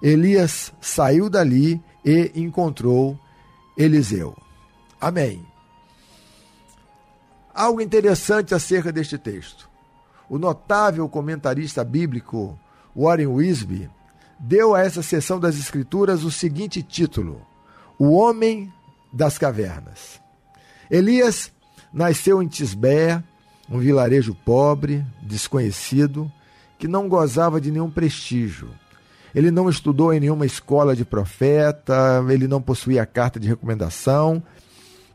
Elias 0.00 0.72
saiu 0.80 1.28
dali 1.28 1.82
e 2.04 2.30
encontrou 2.36 3.18
Eliseu. 3.76 4.36
Amém. 5.00 5.44
Algo 7.52 7.80
interessante 7.80 8.54
acerca 8.54 8.92
deste 8.92 9.18
texto. 9.18 9.68
O 10.30 10.38
notável 10.38 11.08
comentarista 11.08 11.82
bíblico 11.82 12.56
Warren 12.94 13.26
Wisby 13.26 13.90
deu 14.38 14.76
a 14.76 14.80
essa 14.80 15.02
seção 15.02 15.40
das 15.40 15.58
Escrituras 15.58 16.22
o 16.22 16.30
seguinte 16.30 16.84
título: 16.84 17.44
O 17.98 18.12
Homem 18.12 18.72
das 19.12 19.38
Cavernas. 19.38 20.20
Elias 20.88 21.50
nasceu 21.94 22.42
em 22.42 22.48
Tisbé, 22.48 23.22
um 23.70 23.78
vilarejo 23.78 24.34
pobre, 24.44 25.06
desconhecido, 25.22 26.30
que 26.76 26.88
não 26.88 27.08
gozava 27.08 27.60
de 27.60 27.70
nenhum 27.70 27.88
prestígio. 27.88 28.68
Ele 29.32 29.50
não 29.50 29.68
estudou 29.68 30.12
em 30.12 30.18
nenhuma 30.18 30.44
escola 30.44 30.94
de 30.94 31.04
profeta, 31.04 32.24
ele 32.28 32.48
não 32.48 32.60
possuía 32.60 33.06
carta 33.06 33.38
de 33.38 33.48
recomendação. 33.48 34.42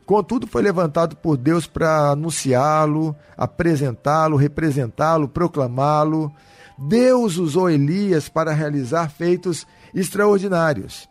Contudo, 0.06 0.46
foi 0.46 0.62
levantado 0.62 1.16
por 1.16 1.36
Deus 1.36 1.66
para 1.66 2.10
anunciá-lo, 2.10 3.14
apresentá-lo, 3.36 4.36
representá-lo, 4.36 5.28
proclamá-lo. 5.28 6.32
Deus 6.76 7.36
usou 7.36 7.70
Elias 7.70 8.28
para 8.28 8.52
realizar 8.52 9.10
feitos 9.10 9.66
extraordinários. 9.94 11.08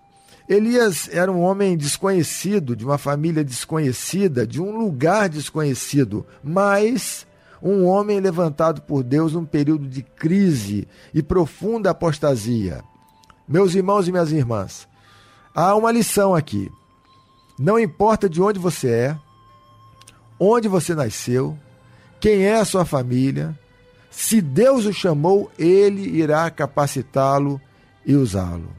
Elias 0.50 1.08
era 1.12 1.32
um 1.32 1.42
homem 1.42 1.78
desconhecido, 1.78 2.76
de 2.76 2.84
uma 2.84 2.98
família 2.98 3.44
desconhecida, 3.44 4.48
de 4.48 4.60
um 4.60 4.76
lugar 4.76 5.30
desconhecido, 5.30 6.26
mas 6.44 7.28
um 7.62 7.86
homem 7.86 8.20
levantado 8.20 8.82
por 8.82 9.04
Deus 9.04 9.34
num 9.34 9.46
período 9.46 9.88
de 9.88 10.02
crise 10.02 10.88
e 11.14 11.22
profunda 11.22 11.92
apostasia. 11.92 12.84
Meus 13.48 13.76
irmãos 13.76 14.08
e 14.08 14.12
minhas 14.12 14.32
irmãs, 14.32 14.88
há 15.54 15.76
uma 15.76 15.92
lição 15.92 16.34
aqui. 16.34 16.68
Não 17.60 17.78
importa 17.78 18.28
de 18.28 18.42
onde 18.42 18.58
você 18.58 18.90
é, 18.90 19.18
onde 20.40 20.68
você 20.68 20.96
nasceu, 20.96 21.56
quem 22.20 22.46
é 22.46 22.56
a 22.56 22.66
sua 22.66 22.86
família, 22.86 23.56
se 24.10 24.42
Deus 24.42 24.88
o 24.88 24.94
chamou, 24.94 25.52
ele 25.60 26.10
irá 26.10 26.50
capacitá-lo 26.50 27.62
e 28.04 28.16
usá-lo. 28.16 28.79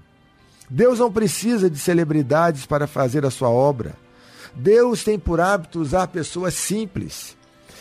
Deus 0.70 1.00
não 1.00 1.10
precisa 1.10 1.68
de 1.68 1.76
celebridades 1.76 2.64
para 2.64 2.86
fazer 2.86 3.26
a 3.26 3.30
sua 3.30 3.48
obra. 3.48 3.96
Deus 4.54 5.02
tem 5.02 5.18
por 5.18 5.40
hábito 5.40 5.80
usar 5.80 6.06
pessoas 6.06 6.54
simples. 6.54 7.36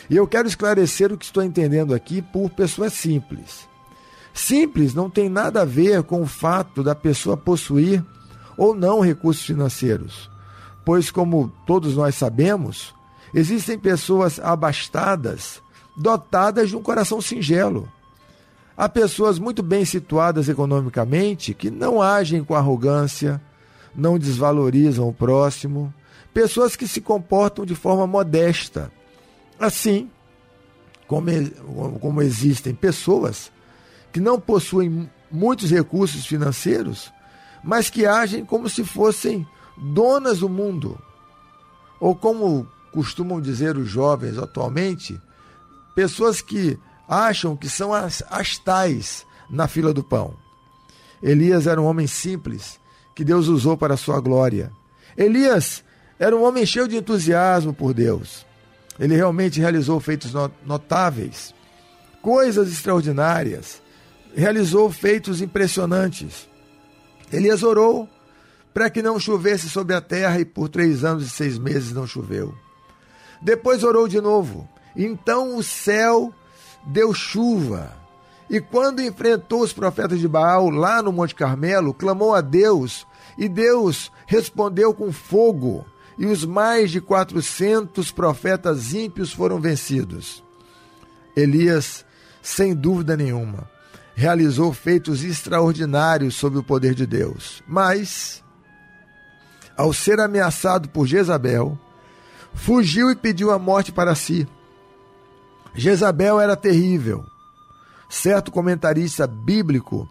E 0.10 0.16
eu 0.16 0.28
quero 0.28 0.48
esclarecer 0.48 1.14
o 1.14 1.18
que 1.18 1.26
estou 1.26 1.44
entendendo 1.44 1.94
aqui 1.94 2.20
por 2.20 2.50
pessoas 2.50 2.94
simples. 2.94 3.70
Simples 4.34 4.96
não 4.96 5.08
tem 5.08 5.30
nada 5.30 5.62
a 5.62 5.66
ver 5.66 6.02
com 6.02 6.24
o 6.24 6.28
fato 6.28 6.82
da 6.82 6.96
pessoa 6.96 7.38
possuir 7.38 8.04
ou 8.58 8.74
não 8.74 9.02
recursos 9.02 9.46
financeiros, 9.46 10.30
pois, 10.84 11.12
como 11.12 11.54
todos 11.66 11.96
nós 11.96 12.16
sabemos, 12.16 12.94
existem 13.34 13.78
pessoas 13.78 14.40
abastadas, 14.40 15.62
dotadas 15.96 16.70
de 16.70 16.76
um 16.76 16.82
coração 16.82 17.22
singelo 17.22 17.88
Há 18.80 18.88
pessoas 18.88 19.38
muito 19.38 19.62
bem 19.62 19.84
situadas 19.84 20.48
economicamente 20.48 21.54
que 21.54 21.70
não 21.70 22.02
agem 22.02 22.46
com 22.46 22.56
arrogância, 22.56 23.42
não 23.94 24.18
desvalorizam 24.18 25.06
o 25.06 25.14
próximo, 25.14 25.94
pessoas 26.34 26.78
que 26.78 26.88
se 26.88 27.02
comportam 27.02 27.66
de 27.66 27.76
forma 27.76 28.08
modesta. 28.08 28.90
Assim, 29.60 30.10
como, 31.08 31.30
como 32.00 32.22
existem 32.22 32.74
pessoas 32.74 33.52
que 34.14 34.22
não 34.22 34.40
possuem 34.40 35.10
muitos 35.30 35.72
recursos 35.72 36.26
financeiros, 36.26 37.12
mas 37.62 37.90
que 37.90 38.06
agem 38.06 38.46
como 38.46 38.70
se 38.70 38.86
fossem 38.86 39.46
donas 39.78 40.40
do 40.40 40.48
mundo. 40.48 40.98
Ou 42.00 42.16
como 42.16 42.66
costumam 42.94 43.42
dizer 43.42 43.76
os 43.76 43.90
jovens 43.90 44.38
atualmente, 44.38 45.20
pessoas 45.94 46.40
que 46.40 46.80
acham 47.10 47.58
que 47.58 47.68
são 47.68 47.92
as, 47.92 48.24
as 48.30 48.60
tais 48.60 49.26
na 49.50 49.68
fila 49.68 49.92
do 49.92 50.04
pão. 50.04 50.36
Elias 51.22 51.66
era 51.66 51.82
um 51.82 51.86
homem 51.86 52.06
simples 52.06 52.80
que 53.16 53.26
Deus 53.26 53.48
usou 53.48 53.76
para 53.76 53.96
a 53.96 53.98
sua 53.98 54.22
glória. 54.22 54.72
Elias 55.18 55.84
era 56.20 56.36
um 56.36 56.44
homem 56.44 56.66
cheio 56.66 56.88
de 56.88 56.96
entusiasmo 56.96 57.74
por 57.74 57.94
Deus. 57.94 58.46
Ele 59.00 59.16
realmente 59.16 59.60
realizou 59.60 60.00
feitos 60.00 60.34
notáveis, 60.66 61.54
coisas 62.22 62.72
extraordinárias, 62.72 63.82
realizou 64.36 64.92
feitos 64.92 65.42
impressionantes. 65.42 66.48
Elias 67.32 67.64
orou 67.64 68.08
para 68.74 68.90
que 68.90 69.02
não 69.02 69.20
chovesse 69.20 69.70
sobre 69.70 69.96
a 69.96 70.02
terra 70.02 70.40
e 70.40 70.46
por 70.46 70.70
três 70.70 71.04
anos 71.04 71.26
e 71.26 71.30
seis 71.30 71.58
meses 71.58 71.92
não 71.92 72.06
choveu. 72.06 72.54
Depois 73.42 73.84
orou 73.84 74.08
de 74.08 74.22
novo. 74.22 74.70
Então 74.96 75.56
o 75.56 75.64
céu 75.64 76.34
deu 76.86 77.14
chuva. 77.14 77.98
E 78.50 78.60
quando 78.60 79.02
enfrentou 79.02 79.62
os 79.62 79.72
profetas 79.72 80.20
de 80.20 80.28
Baal 80.28 80.70
lá 80.70 81.02
no 81.04 81.12
Monte 81.12 81.36
Carmelo, 81.36 81.94
clamou 81.94 82.34
a 82.34 82.42
Deus, 82.42 83.06
e 83.38 83.48
Deus 83.48 84.12
respondeu 84.26 84.94
com 84.94 85.12
fogo, 85.12 85.86
e 86.18 86.26
os 86.26 86.44
mais 86.44 86.90
de 86.92 87.00
400 87.00 88.12
profetas 88.12 88.94
ímpios 88.94 89.32
foram 89.32 89.60
vencidos. 89.60 90.44
Elias, 91.36 92.04
sem 92.42 92.76
dúvida 92.76 93.16
nenhuma, 93.16 93.70
realizou 94.16 94.74
feitos 94.74 95.24
extraordinários 95.24 96.36
sob 96.36 96.58
o 96.58 96.64
poder 96.64 96.94
de 96.94 97.06
Deus. 97.06 97.64
Mas, 97.68 98.44
ao 99.78 99.94
ser 99.94 100.20
ameaçado 100.20 100.90
por 100.90 101.08
Jezabel, 101.08 101.80
fugiu 102.54 103.10
e 103.10 103.16
pediu 103.16 103.52
a 103.52 103.58
morte 103.58 103.92
para 103.92 104.16
si. 104.16 104.46
Jezabel 105.74 106.40
era 106.40 106.56
terrível. 106.56 107.26
Certo 108.10 108.52
comentarista 108.52 109.28
bíblico 109.28 110.10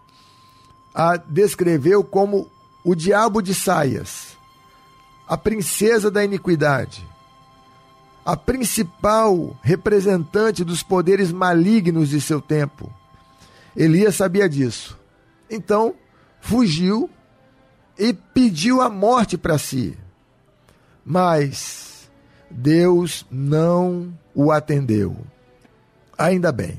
a 0.93 1.17
descreveu 1.17 2.03
como 2.03 2.49
o 2.83 2.95
diabo 2.95 3.41
de 3.41 3.53
saias, 3.53 4.37
a 5.27 5.37
princesa 5.37 6.09
da 6.09 6.23
iniquidade, 6.23 7.05
a 8.25 8.35
principal 8.35 9.57
representante 9.61 10.63
dos 10.63 10.81
poderes 10.81 11.31
malignos 11.31 12.09
de 12.09 12.19
seu 12.19 12.41
tempo. 12.41 12.91
Elias 13.75 14.15
sabia 14.15 14.49
disso. 14.49 14.97
Então, 15.49 15.95
fugiu 16.41 17.09
e 17.97 18.13
pediu 18.13 18.81
a 18.81 18.89
morte 18.89 19.37
para 19.37 19.57
si. 19.57 19.97
Mas 21.05 22.09
Deus 22.49 23.25
não 23.29 24.13
o 24.33 24.51
atendeu. 24.51 25.17
Ainda 26.19 26.51
bem. 26.51 26.77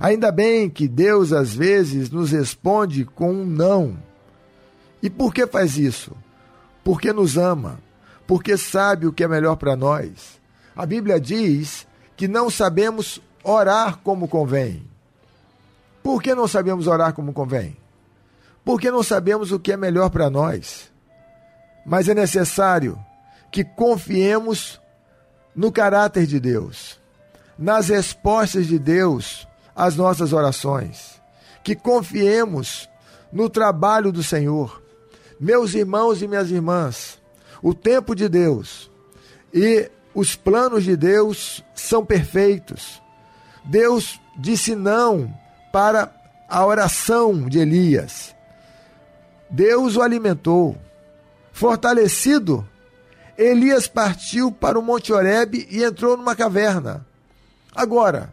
Ainda 0.00 0.32
bem 0.32 0.68
que 0.68 0.88
Deus 0.88 1.32
às 1.32 1.54
vezes 1.54 2.10
nos 2.10 2.32
responde 2.32 3.04
com 3.04 3.30
um 3.30 3.46
não. 3.46 3.96
E 5.00 5.08
por 5.08 5.32
que 5.32 5.46
faz 5.46 5.78
isso? 5.78 6.10
Porque 6.82 7.12
nos 7.12 7.38
ama, 7.38 7.78
porque 8.26 8.56
sabe 8.56 9.06
o 9.06 9.12
que 9.12 9.22
é 9.22 9.28
melhor 9.28 9.54
para 9.54 9.76
nós. 9.76 10.40
A 10.74 10.84
Bíblia 10.84 11.20
diz 11.20 11.86
que 12.16 12.26
não 12.26 12.50
sabemos 12.50 13.22
orar 13.44 13.98
como 13.98 14.26
convém. 14.26 14.82
Por 16.02 16.20
que 16.20 16.34
não 16.34 16.48
sabemos 16.48 16.88
orar 16.88 17.12
como 17.12 17.32
convém? 17.32 17.76
Porque 18.64 18.90
não 18.90 19.04
sabemos 19.04 19.52
o 19.52 19.60
que 19.60 19.70
é 19.70 19.76
melhor 19.76 20.10
para 20.10 20.28
nós. 20.28 20.90
Mas 21.86 22.08
é 22.08 22.14
necessário 22.14 22.98
que 23.52 23.62
confiemos 23.62 24.80
no 25.54 25.70
caráter 25.70 26.26
de 26.26 26.40
Deus 26.40 27.05
nas 27.58 27.88
respostas 27.88 28.66
de 28.66 28.78
Deus 28.78 29.46
às 29.74 29.96
nossas 29.96 30.32
orações, 30.32 31.20
que 31.62 31.74
confiemos 31.74 32.88
no 33.32 33.48
trabalho 33.48 34.12
do 34.12 34.22
Senhor. 34.22 34.82
Meus 35.38 35.74
irmãos 35.74 36.22
e 36.22 36.28
minhas 36.28 36.50
irmãs, 36.50 37.20
o 37.62 37.74
tempo 37.74 38.14
de 38.14 38.28
Deus 38.28 38.90
e 39.52 39.90
os 40.14 40.34
planos 40.34 40.84
de 40.84 40.96
Deus 40.96 41.64
são 41.74 42.04
perfeitos. 42.04 43.02
Deus 43.64 44.20
disse 44.38 44.74
não 44.74 45.32
para 45.72 46.12
a 46.48 46.64
oração 46.64 47.48
de 47.48 47.58
Elias. 47.58 48.34
Deus 49.50 49.96
o 49.96 50.02
alimentou. 50.02 50.76
Fortalecido, 51.52 52.66
Elias 53.36 53.86
partiu 53.86 54.50
para 54.50 54.78
o 54.78 54.82
Monte 54.82 55.12
Horebe 55.12 55.66
e 55.70 55.82
entrou 55.82 56.16
numa 56.16 56.34
caverna. 56.34 57.05
Agora, 57.76 58.32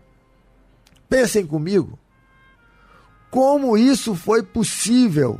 pensem 1.10 1.46
comigo, 1.46 2.00
como 3.30 3.78
isso 3.78 4.16
foi 4.16 4.42
possível? 4.42 5.38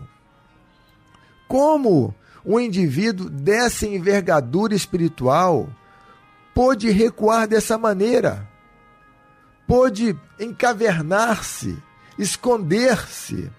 Como 1.48 2.14
um 2.46 2.60
indivíduo 2.60 3.30
dessa 3.30 3.88
envergadura 3.88 4.76
espiritual 4.76 5.70
pôde 6.54 6.90
recuar 6.90 7.48
dessa 7.48 7.78
maneira? 7.78 8.46
Pôde 9.66 10.20
encavernar-se, 10.38 11.82
esconder-se. 12.20 13.50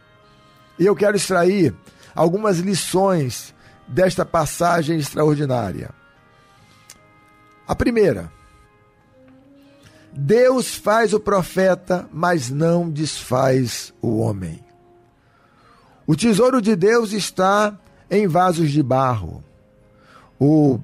E 0.79 0.85
eu 0.85 0.95
quero 0.95 1.17
extrair 1.17 1.75
algumas 2.15 2.59
lições 2.59 3.55
desta 3.89 4.27
passagem 4.27 4.99
extraordinária. 4.99 5.91
A 7.67 7.75
primeira, 7.75 8.31
Deus 10.17 10.75
faz 10.75 11.13
o 11.13 11.21
profeta, 11.21 12.09
mas 12.13 12.49
não 12.49 12.89
desfaz 12.89 13.93
o 14.01 14.19
homem. 14.19 14.65
O 16.07 16.15
tesouro 16.15 16.63
de 16.63 16.77
Deus 16.77 17.13
está 17.13 17.77
em 18.11 18.27
vasos 18.27 18.71
de 18.71 18.83
barro. 18.83 19.43
O 20.39 20.79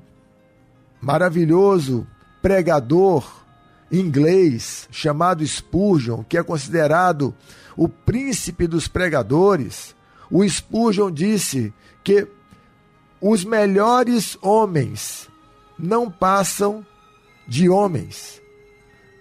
maravilhoso 1.01 2.07
pregador 2.43 3.41
inglês 3.91 4.89
chamado 4.91 5.47
Spurgeon, 5.47 6.23
que 6.23 6.39
é 6.39 6.43
considerado 6.43 7.35
o 7.77 7.89
príncipe 7.89 8.67
dos 8.67 8.89
pregadores, 8.89 9.95
o 10.31 10.47
Spurgeon 10.49 11.11
disse 11.11 11.73
que 12.03 12.27
os 13.21 13.45
melhores 13.45 14.39
homens 14.41 15.29
não 15.79 16.11
passam 16.11 16.85
de 17.47 17.69
homens, 17.69 18.41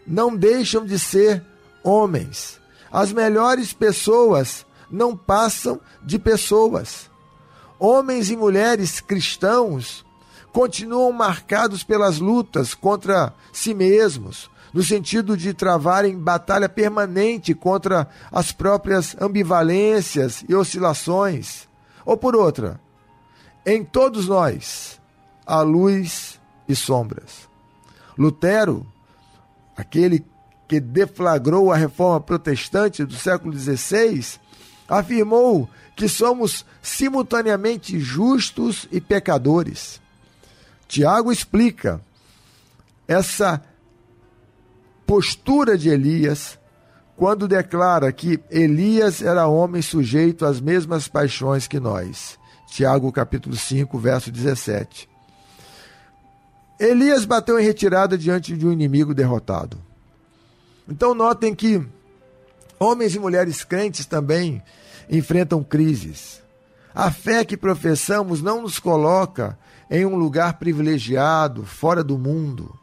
não 0.10 0.36
deixam 0.36 0.84
de 0.84 0.98
ser 0.98 1.44
homens. 1.84 2.60
As 2.92 3.14
melhores 3.14 3.72
pessoas 3.72 4.66
não 4.90 5.16
passam 5.16 5.80
de 6.04 6.18
pessoas. 6.18 7.10
Homens 7.78 8.32
e 8.32 8.36
mulheres 8.36 9.00
cristãos 9.00 10.04
continuam 10.52 11.12
marcados 11.12 11.84
pelas 11.84 12.18
lutas 12.18 12.74
contra 12.74 13.34
si 13.54 13.74
mesmos, 13.76 14.50
no 14.74 14.84
sentido 14.84 15.38
de 15.38 15.54
travarem 15.54 16.18
batalha 16.18 16.68
permanente 16.68 17.54
contra 17.54 18.08
as 18.32 18.52
próprias 18.52 19.16
ambivalências 19.22 20.44
e 20.50 20.56
oscilações. 20.56 21.68
Ou 22.04 22.18
por 22.18 22.36
outra, 22.36 22.82
em 23.66 23.84
todos 23.84 24.28
nós 24.28 25.00
há 25.46 25.62
luz 25.62 26.40
e 26.68 26.76
sombras. 26.76 27.48
Lutero, 28.18 28.86
aquele 29.80 30.26
que 30.68 30.80
deflagrou 30.80 31.72
a 31.72 31.78
reforma 31.78 32.20
protestante 32.20 33.06
do 33.06 33.16
século 33.16 33.58
XVI, 33.58 34.38
afirmou 34.88 35.70
que 35.96 36.10
somos 36.10 36.66
simultaneamente 36.82 37.98
justos 37.98 38.88
e 38.92 39.00
pecadores. 39.00 40.02
Tiago 40.88 41.32
explica 41.32 42.02
essa 43.08 43.64
postura 45.08 45.78
de 45.78 45.90
Elias 45.90 46.60
quando 47.16 47.48
declara 47.48 48.12
que 48.12 48.40
Elias 48.50 49.22
era 49.22 49.48
homem 49.48 49.82
sujeito 49.82 50.46
às 50.46 50.60
mesmas 50.60 51.08
paixões 51.08 51.68
que 51.68 51.80
nós. 51.80 52.38
Tiago 52.68 53.12
capítulo 53.12 53.56
5, 53.56 53.98
verso 53.98 54.32
17. 54.32 55.09
Elias 56.80 57.26
bateu 57.26 57.60
em 57.60 57.64
retirada 57.64 58.18
diante 58.18 58.56
de 58.56 58.66
um 58.66 58.72
inimigo 58.72 59.14
derrotado. 59.14 59.78
Então 60.88 61.14
notem 61.14 61.54
que 61.54 61.86
homens 62.80 63.14
e 63.14 63.20
mulheres 63.20 63.64
crentes 63.66 64.06
também 64.06 64.64
enfrentam 65.10 65.62
crises. 65.62 66.42
A 66.96 67.12
fé 67.12 67.44
que 67.44 67.58
professamos 67.58 68.42
não 68.42 68.62
nos 68.62 68.80
coloca 68.80 69.60
em 69.92 70.06
um 70.06 70.16
lugar 70.16 70.54
privilegiado, 70.54 71.66
fora 71.66 72.04
do 72.04 72.18
mundo. 72.18 72.74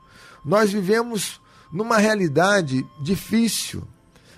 Nós 0.45 0.71
vivemos 0.73 1.41
numa 1.73 1.97
realidade 1.97 2.87
difícil, 3.01 3.83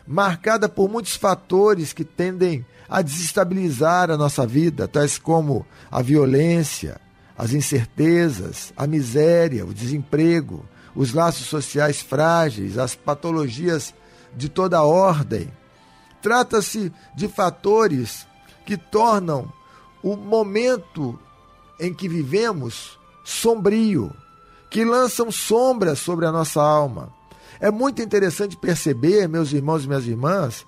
marcada 0.07 0.69
por 0.69 0.89
muitos 0.89 1.17
fatores 1.17 1.93
que 1.93 2.05
tendem 2.05 2.65
a 2.89 3.03
desestabilizar 3.03 4.11
a 4.11 4.17
nossa 4.17 4.47
vida, 4.47 4.89
tais 4.89 5.19
como 5.19 5.67
a 5.91 6.01
violência, 6.01 7.01
as 7.39 7.53
incertezas, 7.53 8.73
a 8.77 8.85
miséria, 8.85 9.65
o 9.65 9.73
desemprego, 9.73 10.65
os 10.93 11.15
laços 11.15 11.47
sociais 11.47 12.03
frágeis, 12.03 12.77
as 12.77 12.97
patologias 12.97 13.95
de 14.35 14.49
toda 14.49 14.83
ordem. 14.83 15.49
Trata-se 16.21 16.93
de 17.15 17.29
fatores 17.29 18.27
que 18.67 18.77
tornam 18.77 19.51
o 20.03 20.17
momento 20.17 21.17
em 21.79 21.95
que 21.95 22.09
vivemos 22.09 22.99
sombrio, 23.25 24.13
que 24.69 24.85
lançam 24.85 25.31
sombras 25.31 26.01
sobre 26.01 26.27
a 26.27 26.33
nossa 26.33 26.61
alma. 26.61 27.15
É 27.61 27.71
muito 27.71 28.03
interessante 28.03 28.57
perceber, 28.57 29.29
meus 29.29 29.53
irmãos 29.53 29.85
e 29.85 29.87
minhas 29.87 30.09
irmãs, 30.09 30.67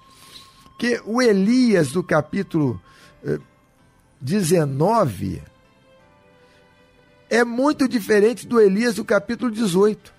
que 0.79 1.03
o 1.05 1.21
Elias 1.21 1.91
do 1.91 2.03
capítulo 2.03 2.81
19 4.21 5.43
eh, 5.45 5.50
é 7.31 7.45
muito 7.45 7.87
diferente 7.87 8.47
do 8.47 8.61
Elias 8.61 8.97
do 8.97 9.05
capítulo 9.05 9.53
18. 9.53 10.13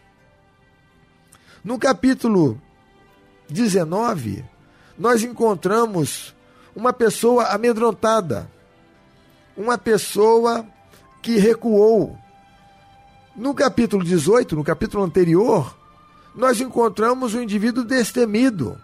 No 1.64 1.78
capítulo 1.78 2.60
19, 3.50 4.46
nós 4.98 5.22
encontramos 5.22 6.34
uma 6.74 6.94
pessoa 6.94 7.48
amedrontada, 7.50 8.50
uma 9.58 9.78
pessoa 9.78 10.66
que 11.22 11.38
recuou. 11.38 12.18
No 13.36 13.54
capítulo 13.54 14.04
18, 14.04 14.56
no 14.56 14.64
capítulo 14.64 15.04
anterior, 15.04 15.78
nós 16.34 16.62
encontramos 16.62 17.36
um 17.36 17.42
indivíduo 17.42 17.84
destemido, 17.84 18.78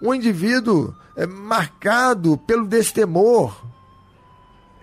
um 0.00 0.14
indivíduo 0.14 0.94
é, 1.14 1.26
marcado 1.26 2.38
pelo 2.38 2.66
destemor. 2.66 3.54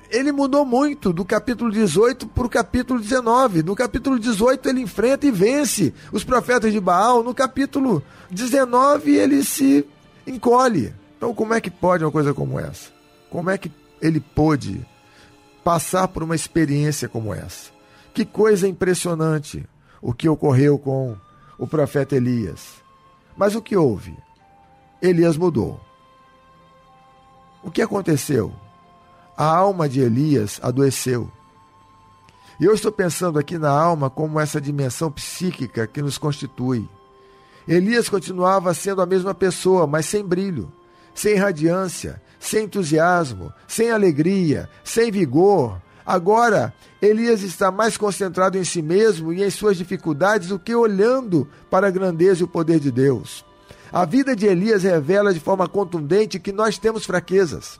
Ele 0.09 0.31
mudou 0.31 0.65
muito 0.65 1.13
do 1.13 1.23
capítulo 1.23 1.71
18 1.71 2.27
para 2.27 2.45
o 2.45 2.49
capítulo 2.49 2.99
19. 2.99 3.61
No 3.61 3.75
capítulo 3.75 4.19
18 4.19 4.67
ele 4.67 4.81
enfrenta 4.81 5.27
e 5.27 5.31
vence 5.31 5.93
os 6.11 6.23
profetas 6.23 6.73
de 6.73 6.79
Baal. 6.79 7.23
No 7.23 7.33
capítulo 7.33 8.01
19 8.31 9.11
ele 9.15 9.43
se 9.43 9.85
encolhe. 10.25 10.93
Então, 11.15 11.33
como 11.33 11.53
é 11.53 11.61
que 11.61 11.69
pode 11.69 12.03
uma 12.03 12.11
coisa 12.11 12.33
como 12.33 12.59
essa? 12.59 12.89
Como 13.29 13.49
é 13.51 13.57
que 13.57 13.71
ele 14.01 14.19
pôde 14.19 14.83
passar 15.63 16.07
por 16.07 16.23
uma 16.23 16.35
experiência 16.35 17.07
como 17.07 17.33
essa? 17.33 17.71
Que 18.11 18.25
coisa 18.25 18.67
impressionante 18.67 19.63
o 20.01 20.11
que 20.11 20.27
ocorreu 20.27 20.79
com 20.79 21.15
o 21.57 21.67
profeta 21.67 22.15
Elias. 22.15 22.81
Mas 23.37 23.53
o 23.53 23.61
que 23.61 23.75
houve? 23.75 24.17
Elias 25.01 25.37
mudou. 25.37 25.79
O 27.61 27.69
que 27.69 27.81
aconteceu? 27.81 28.53
A 29.39 29.45
alma 29.45 29.87
de 29.87 30.01
Elias 30.01 30.59
adoeceu. 30.61 31.31
E 32.59 32.65
eu 32.65 32.73
estou 32.73 32.91
pensando 32.91 33.39
aqui 33.39 33.57
na 33.57 33.69
alma 33.69 34.09
como 34.09 34.37
essa 34.37 34.59
dimensão 34.59 35.09
psíquica 35.09 35.87
que 35.87 36.01
nos 36.01 36.17
constitui. 36.17 36.85
Elias 37.65 38.09
continuava 38.09 38.73
sendo 38.73 39.01
a 39.01 39.05
mesma 39.05 39.33
pessoa, 39.33 39.87
mas 39.87 40.07
sem 40.07 40.25
brilho, 40.25 40.69
sem 41.15 41.35
radiância, 41.35 42.21
sem 42.37 42.65
entusiasmo, 42.65 43.53
sem 43.65 43.91
alegria, 43.91 44.69
sem 44.83 45.09
vigor, 45.09 45.79
Agora, 46.05 46.73
Elias 46.99 47.43
está 47.43 47.69
mais 47.69 47.95
concentrado 47.95 48.57
em 48.57 48.63
si 48.63 48.81
mesmo 48.81 49.31
e 49.31 49.43
em 49.43 49.49
suas 49.51 49.77
dificuldades 49.77 50.47
do 50.47 50.57
que 50.57 50.73
olhando 50.73 51.47
para 51.69 51.87
a 51.87 51.91
grandeza 51.91 52.41
e 52.41 52.43
o 52.43 52.47
poder 52.47 52.79
de 52.79 52.91
Deus. 52.91 53.45
A 53.93 54.05
vida 54.05 54.35
de 54.35 54.47
Elias 54.47 54.81
revela 54.81 55.31
de 55.31 55.39
forma 55.39 55.67
contundente 55.67 56.39
que 56.39 56.51
nós 56.51 56.79
temos 56.79 57.05
fraquezas. 57.05 57.79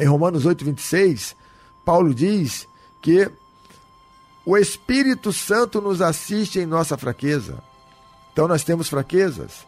Em 0.00 0.06
Romanos 0.06 0.46
8, 0.46 0.64
26, 0.64 1.36
Paulo 1.84 2.12
diz 2.12 2.66
que 3.00 3.30
o 4.44 4.56
Espírito 4.56 5.32
Santo 5.32 5.80
nos 5.80 6.02
assiste 6.02 6.58
em 6.58 6.66
nossa 6.66 6.96
fraqueza. 6.96 7.62
Então 8.32 8.48
nós 8.48 8.64
temos 8.64 8.88
fraquezas. 8.88 9.66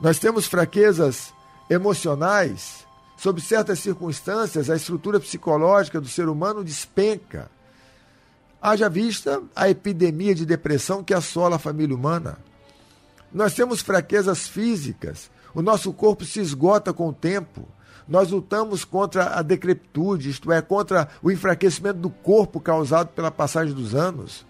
Nós 0.00 0.18
temos 0.18 0.46
fraquezas 0.46 1.34
emocionais, 1.68 2.86
Sob 3.16 3.40
certas 3.40 3.78
circunstâncias, 3.78 4.68
a 4.68 4.76
estrutura 4.76 5.18
psicológica 5.18 6.00
do 6.00 6.06
ser 6.06 6.28
humano 6.28 6.62
despenca. 6.62 7.50
Haja 8.60 8.90
vista 8.90 9.42
a 9.54 9.70
epidemia 9.70 10.34
de 10.34 10.44
depressão 10.44 11.02
que 11.02 11.14
assola 11.14 11.56
a 11.56 11.58
família 11.58 11.96
humana. 11.96 12.38
Nós 13.32 13.54
temos 13.54 13.80
fraquezas 13.80 14.46
físicas, 14.46 15.30
o 15.54 15.62
nosso 15.62 15.92
corpo 15.92 16.24
se 16.24 16.40
esgota 16.40 16.92
com 16.92 17.08
o 17.08 17.12
tempo. 17.12 17.66
Nós 18.08 18.30
lutamos 18.30 18.84
contra 18.84 19.38
a 19.38 19.42
decrepitude, 19.42 20.30
isto 20.30 20.52
é, 20.52 20.62
contra 20.62 21.08
o 21.22 21.30
enfraquecimento 21.30 21.98
do 21.98 22.10
corpo 22.10 22.60
causado 22.60 23.08
pela 23.08 23.30
passagem 23.30 23.74
dos 23.74 23.94
anos. 23.94 24.46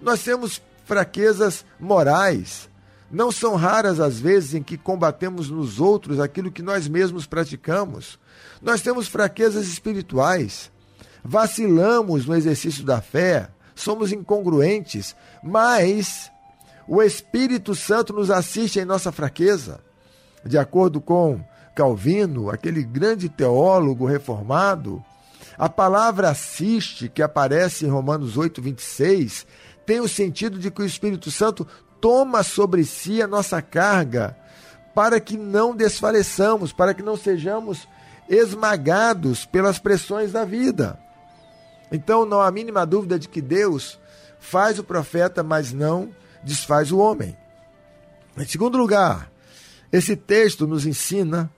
Nós 0.00 0.22
temos 0.22 0.60
fraquezas 0.84 1.64
morais, 1.80 2.68
não 3.10 3.32
são 3.32 3.56
raras 3.56 4.00
as 4.00 4.20
vezes 4.20 4.54
em 4.54 4.62
que 4.62 4.76
combatemos 4.76 5.48
nos 5.48 5.80
outros 5.80 6.20
aquilo 6.20 6.52
que 6.52 6.62
nós 6.62 6.86
mesmos 6.86 7.26
praticamos. 7.26 8.18
Nós 8.60 8.82
temos 8.82 9.08
fraquezas 9.08 9.66
espirituais, 9.66 10.70
vacilamos 11.24 12.26
no 12.26 12.36
exercício 12.36 12.84
da 12.84 13.00
fé, 13.00 13.48
somos 13.74 14.12
incongruentes, 14.12 15.16
mas 15.42 16.30
o 16.86 17.02
Espírito 17.02 17.74
Santo 17.74 18.12
nos 18.12 18.30
assiste 18.30 18.78
em 18.78 18.84
nossa 18.84 19.10
fraqueza. 19.10 19.80
De 20.44 20.58
acordo 20.58 21.00
com 21.00 21.40
Calvino, 21.78 22.50
aquele 22.50 22.82
grande 22.82 23.28
teólogo 23.28 24.04
reformado, 24.04 25.00
a 25.56 25.68
palavra 25.68 26.28
assiste, 26.28 27.08
que 27.08 27.22
aparece 27.22 27.86
em 27.86 27.88
Romanos 27.88 28.36
8, 28.36 28.60
26, 28.60 29.46
tem 29.86 30.00
o 30.00 30.08
sentido 30.08 30.58
de 30.58 30.72
que 30.72 30.82
o 30.82 30.84
Espírito 30.84 31.30
Santo 31.30 31.64
toma 32.00 32.42
sobre 32.42 32.84
si 32.84 33.22
a 33.22 33.28
nossa 33.28 33.62
carga, 33.62 34.36
para 34.92 35.20
que 35.20 35.36
não 35.36 35.72
desfaleçamos, 35.72 36.72
para 36.72 36.92
que 36.92 37.02
não 37.02 37.16
sejamos 37.16 37.86
esmagados 38.28 39.46
pelas 39.46 39.78
pressões 39.78 40.32
da 40.32 40.44
vida. 40.44 40.98
Então 41.92 42.26
não 42.26 42.40
há 42.40 42.50
mínima 42.50 42.84
dúvida 42.84 43.20
de 43.20 43.28
que 43.28 43.40
Deus 43.40 44.00
faz 44.40 44.80
o 44.80 44.84
profeta, 44.84 45.44
mas 45.44 45.72
não 45.72 46.10
desfaz 46.42 46.90
o 46.90 46.98
homem. 46.98 47.36
Em 48.36 48.44
segundo 48.44 48.76
lugar, 48.76 49.30
esse 49.92 50.16
texto 50.16 50.66
nos 50.66 50.84
ensina 50.84 51.48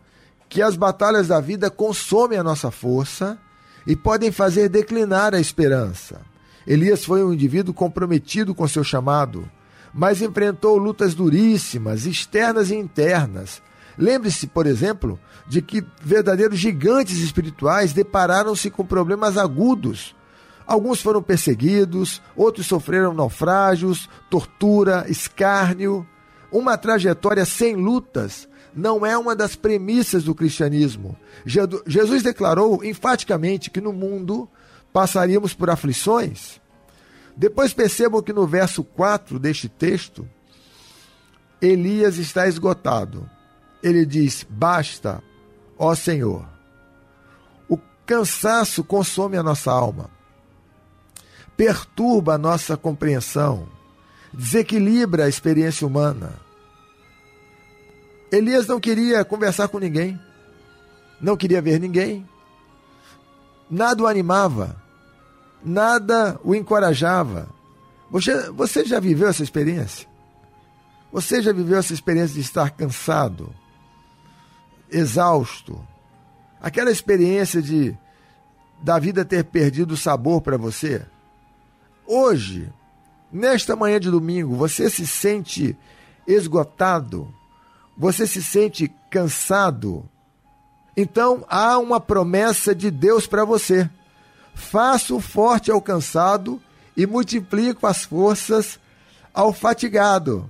que 0.50 0.60
as 0.60 0.74
batalhas 0.74 1.28
da 1.28 1.40
vida 1.40 1.70
consomem 1.70 2.36
a 2.36 2.42
nossa 2.42 2.72
força 2.72 3.38
e 3.86 3.94
podem 3.94 4.32
fazer 4.32 4.68
declinar 4.68 5.32
a 5.32 5.40
esperança. 5.40 6.20
Elias 6.66 7.04
foi 7.04 7.22
um 7.22 7.32
indivíduo 7.32 7.72
comprometido 7.72 8.52
com 8.52 8.66
seu 8.66 8.82
chamado, 8.82 9.48
mas 9.94 10.20
enfrentou 10.20 10.76
lutas 10.76 11.14
duríssimas, 11.14 12.04
externas 12.04 12.70
e 12.70 12.74
internas. 12.74 13.62
Lembre-se, 13.96 14.48
por 14.48 14.66
exemplo, 14.66 15.20
de 15.46 15.62
que 15.62 15.84
verdadeiros 16.02 16.58
gigantes 16.58 17.18
espirituais 17.18 17.92
depararam-se 17.92 18.70
com 18.70 18.84
problemas 18.84 19.38
agudos. 19.38 20.16
Alguns 20.66 21.00
foram 21.00 21.22
perseguidos, 21.22 22.20
outros 22.34 22.66
sofreram 22.66 23.14
naufrágios, 23.14 24.08
tortura, 24.28 25.06
escárnio. 25.08 26.04
Uma 26.50 26.76
trajetória 26.76 27.44
sem 27.44 27.76
lutas 27.76 28.49
não 28.74 29.04
é 29.04 29.16
uma 29.16 29.34
das 29.34 29.56
premissas 29.56 30.24
do 30.24 30.34
cristianismo. 30.34 31.16
Jesus 31.44 32.22
declarou 32.22 32.84
enfaticamente 32.84 33.70
que 33.70 33.80
no 33.80 33.92
mundo 33.92 34.48
passaríamos 34.92 35.54
por 35.54 35.70
aflições. 35.70 36.60
Depois 37.36 37.72
percebam 37.72 38.22
que 38.22 38.32
no 38.32 38.46
verso 38.46 38.84
4 38.84 39.38
deste 39.38 39.68
texto, 39.68 40.28
Elias 41.60 42.18
está 42.18 42.46
esgotado. 42.46 43.28
Ele 43.82 44.04
diz: 44.04 44.46
Basta, 44.48 45.22
ó 45.78 45.94
Senhor. 45.94 46.44
O 47.68 47.78
cansaço 48.04 48.84
consome 48.84 49.36
a 49.36 49.42
nossa 49.42 49.70
alma, 49.70 50.10
perturba 51.56 52.34
a 52.34 52.38
nossa 52.38 52.76
compreensão, 52.76 53.68
desequilibra 54.32 55.24
a 55.24 55.28
experiência 55.28 55.86
humana. 55.86 56.49
Elias 58.32 58.66
não 58.66 58.78
queria 58.78 59.24
conversar 59.24 59.68
com 59.68 59.78
ninguém, 59.78 60.18
não 61.20 61.36
queria 61.36 61.60
ver 61.60 61.80
ninguém, 61.80 62.26
nada 63.70 64.02
o 64.02 64.06
animava, 64.06 64.80
nada 65.64 66.38
o 66.44 66.54
encorajava. 66.54 67.48
Você, 68.10 68.50
você 68.50 68.84
já 68.84 69.00
viveu 69.00 69.28
essa 69.28 69.42
experiência? 69.42 70.08
Você 71.12 71.42
já 71.42 71.52
viveu 71.52 71.78
essa 71.78 71.92
experiência 71.92 72.34
de 72.34 72.40
estar 72.40 72.70
cansado, 72.70 73.52
exausto? 74.90 75.80
Aquela 76.60 76.90
experiência 76.90 77.60
de 77.60 77.96
da 78.82 78.98
vida 78.98 79.24
ter 79.24 79.44
perdido 79.44 79.92
o 79.92 79.96
sabor 79.96 80.40
para 80.40 80.56
você? 80.56 81.04
Hoje, 82.06 82.72
nesta 83.30 83.76
manhã 83.76 84.00
de 84.00 84.10
domingo, 84.10 84.54
você 84.56 84.88
se 84.88 85.06
sente 85.06 85.76
esgotado? 86.26 87.32
Você 88.00 88.26
se 88.26 88.42
sente 88.42 88.90
cansado? 89.10 90.08
Então 90.96 91.44
há 91.50 91.76
uma 91.78 92.00
promessa 92.00 92.74
de 92.74 92.90
Deus 92.90 93.26
para 93.26 93.44
você. 93.44 93.90
Faço 94.54 95.16
o 95.16 95.20
forte 95.20 95.70
ao 95.70 95.82
cansado 95.82 96.58
e 96.96 97.06
multiplico 97.06 97.86
as 97.86 98.02
forças 98.06 98.80
ao 99.34 99.52
fatigado. 99.52 100.48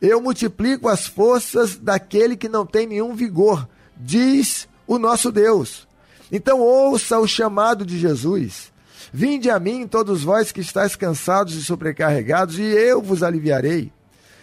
Eu 0.00 0.20
multiplico 0.20 0.88
as 0.88 1.08
forças 1.08 1.74
daquele 1.74 2.36
que 2.36 2.48
não 2.48 2.64
tem 2.64 2.86
nenhum 2.86 3.16
vigor, 3.16 3.68
diz 3.96 4.68
o 4.86 4.96
nosso 4.96 5.32
Deus. 5.32 5.88
Então 6.30 6.60
ouça 6.60 7.18
o 7.18 7.26
chamado 7.26 7.84
de 7.84 7.98
Jesus. 7.98 8.72
Vinde 9.12 9.50
a 9.50 9.58
mim, 9.58 9.88
todos 9.88 10.22
vós 10.22 10.52
que 10.52 10.60
estáis 10.60 10.94
cansados 10.94 11.56
e 11.56 11.64
sobrecarregados, 11.64 12.60
e 12.60 12.62
eu 12.62 13.02
vos 13.02 13.24
aliviarei. 13.24 13.92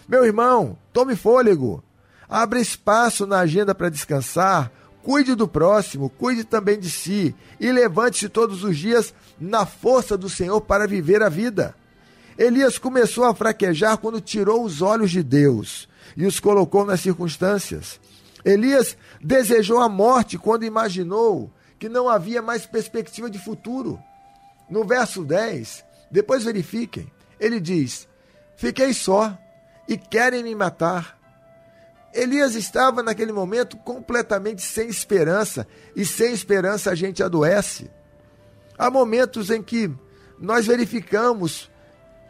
Meu 0.09 0.25
irmão, 0.25 0.77
tome 0.91 1.15
fôlego. 1.15 1.81
Abra 2.29 2.59
espaço 2.59 3.25
na 3.25 3.39
agenda 3.39 3.73
para 3.73 3.89
descansar, 3.89 4.71
Cuide 5.07 5.35
do 5.35 5.47
próximo, 5.47 6.09
cuide 6.09 6.43
também 6.43 6.77
de 6.77 6.91
si 6.91 7.33
e 7.61 7.71
levante-se 7.71 8.27
todos 8.27 8.61
os 8.61 8.77
dias 8.77 9.13
na 9.39 9.65
força 9.65 10.17
do 10.17 10.29
Senhor 10.29 10.59
para 10.59 10.85
viver 10.85 11.23
a 11.23 11.29
vida. 11.29 11.73
Elias 12.37 12.77
começou 12.77 13.23
a 13.23 13.33
fraquejar 13.33 13.99
quando 13.99 14.19
tirou 14.19 14.65
os 14.65 14.81
olhos 14.81 15.09
de 15.09 15.23
Deus 15.23 15.87
e 16.17 16.25
os 16.25 16.41
colocou 16.41 16.85
nas 16.85 16.99
circunstâncias. 16.99 18.01
Elias 18.43 18.97
desejou 19.21 19.79
a 19.79 19.87
morte 19.87 20.37
quando 20.37 20.65
imaginou 20.65 21.49
que 21.79 21.87
não 21.87 22.09
havia 22.09 22.41
mais 22.41 22.65
perspectiva 22.65 23.29
de 23.29 23.39
futuro. 23.39 23.97
No 24.69 24.83
verso 24.83 25.23
10, 25.23 25.85
depois 26.11 26.43
verifiquem, 26.43 27.09
ele 27.39 27.61
diz: 27.61 28.09
Fiquei 28.57 28.93
só 28.93 29.37
e 29.87 29.95
querem 29.95 30.43
me 30.43 30.53
matar. 30.53 31.16
Elias 32.13 32.55
estava 32.55 33.03
naquele 33.03 33.31
momento 33.31 33.77
completamente 33.77 34.61
sem 34.61 34.87
esperança, 34.87 35.67
e 35.95 36.05
sem 36.05 36.33
esperança 36.33 36.91
a 36.91 36.95
gente 36.95 37.21
adoece. 37.21 37.89
Há 38.77 38.89
momentos 38.89 39.49
em 39.49 39.61
que 39.61 39.91
nós 40.39 40.65
verificamos 40.65 41.69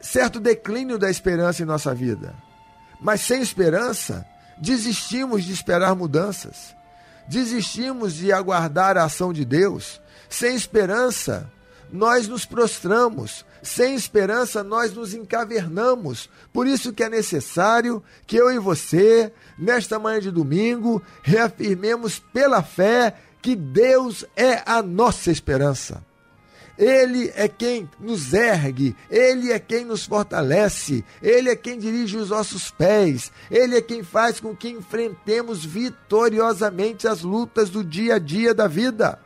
certo 0.02 0.40
declínio 0.40 0.98
da 0.98 1.10
esperança 1.10 1.62
em 1.62 1.66
nossa 1.66 1.94
vida, 1.94 2.36
mas 3.02 3.22
sem 3.22 3.42
esperança, 3.42 4.26
desistimos 4.58 5.44
de 5.44 5.54
esperar 5.54 5.96
mudanças, 5.96 6.76
desistimos 7.28 8.14
de 8.14 8.32
aguardar 8.32 8.98
a 8.98 9.04
ação 9.04 9.32
de 9.32 9.46
Deus. 9.46 10.02
Sem 10.30 10.56
esperança, 10.56 11.52
nós 11.92 12.28
nos 12.28 12.46
prostramos, 12.46 13.46
sem 13.62 13.96
esperança 13.96 14.64
nós 14.64 14.94
nos 14.94 15.14
encavernamos. 15.14 16.30
Por 16.52 16.68
isso 16.68 16.94
que 16.94 17.04
é 17.04 17.10
necessário 17.10 18.04
que 18.26 18.36
eu 18.36 18.52
e 18.52 18.60
você, 18.60 19.32
nesta 19.58 19.98
manhã 19.98 20.20
de 20.20 20.32
domingo, 20.32 21.02
reafirmemos 21.24 22.20
pela 22.20 22.62
fé 22.62 23.16
que 23.42 23.56
Deus 23.56 24.26
é 24.36 24.62
a 24.66 24.82
nossa 24.82 25.32
esperança. 25.32 26.04
Ele 26.78 27.32
é 27.36 27.48
quem 27.48 27.90
nos 28.00 28.34
ergue, 28.34 28.96
Ele 29.10 29.52
é 29.52 29.58
quem 29.58 29.84
nos 29.84 30.06
fortalece, 30.06 31.04
Ele 31.24 31.50
é 31.50 31.56
quem 31.56 31.80
dirige 31.80 32.18
os 32.18 32.30
nossos 32.30 32.70
pés, 32.70 33.32
Ele 33.50 33.76
é 33.76 33.82
quem 33.82 34.04
faz 34.04 34.40
com 34.40 34.56
que 34.56 34.70
enfrentemos 34.70 35.66
vitoriosamente 35.66 37.08
as 37.08 37.24
lutas 37.24 37.72
do 37.72 37.84
dia 37.84 38.16
a 38.16 38.20
dia 38.20 38.54
da 38.54 38.68
vida. 38.68 39.20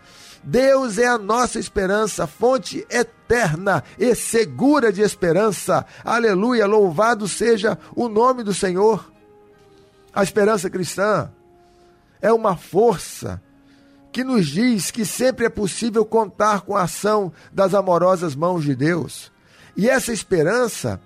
Deus 0.44 0.98
é 0.98 1.08
a 1.08 1.18
nossa 1.18 1.60
esperança, 1.60 2.26
fonte 2.26 2.86
eterna 2.90 3.84
e 3.98 4.16
segura 4.16 4.92
de 4.92 5.02
esperança. 5.02 5.86
Aleluia, 6.04 6.66
louvado 6.66 7.28
seja 7.28 7.78
o 7.96 8.10
nome 8.10 8.44
do 8.44 8.54
Senhor. 8.54 9.12
A 10.14 10.24
esperança 10.24 10.70
cristã 10.70 11.32
é 12.22 12.34
uma 12.34 12.56
força 12.58 13.42
que 14.12 14.24
nos 14.24 14.48
diz 14.48 14.92
que 14.92 15.06
sempre 15.06 15.46
é 15.46 15.50
possível 15.50 16.06
contar 16.06 16.62
com 16.62 16.76
a 16.76 16.84
ação 16.84 17.32
das 17.52 17.74
amorosas 17.74 18.36
mãos 18.36 18.64
de 18.64 18.76
Deus. 18.76 19.32
E 19.76 19.90
essa 19.90 20.12
esperança 20.12 21.00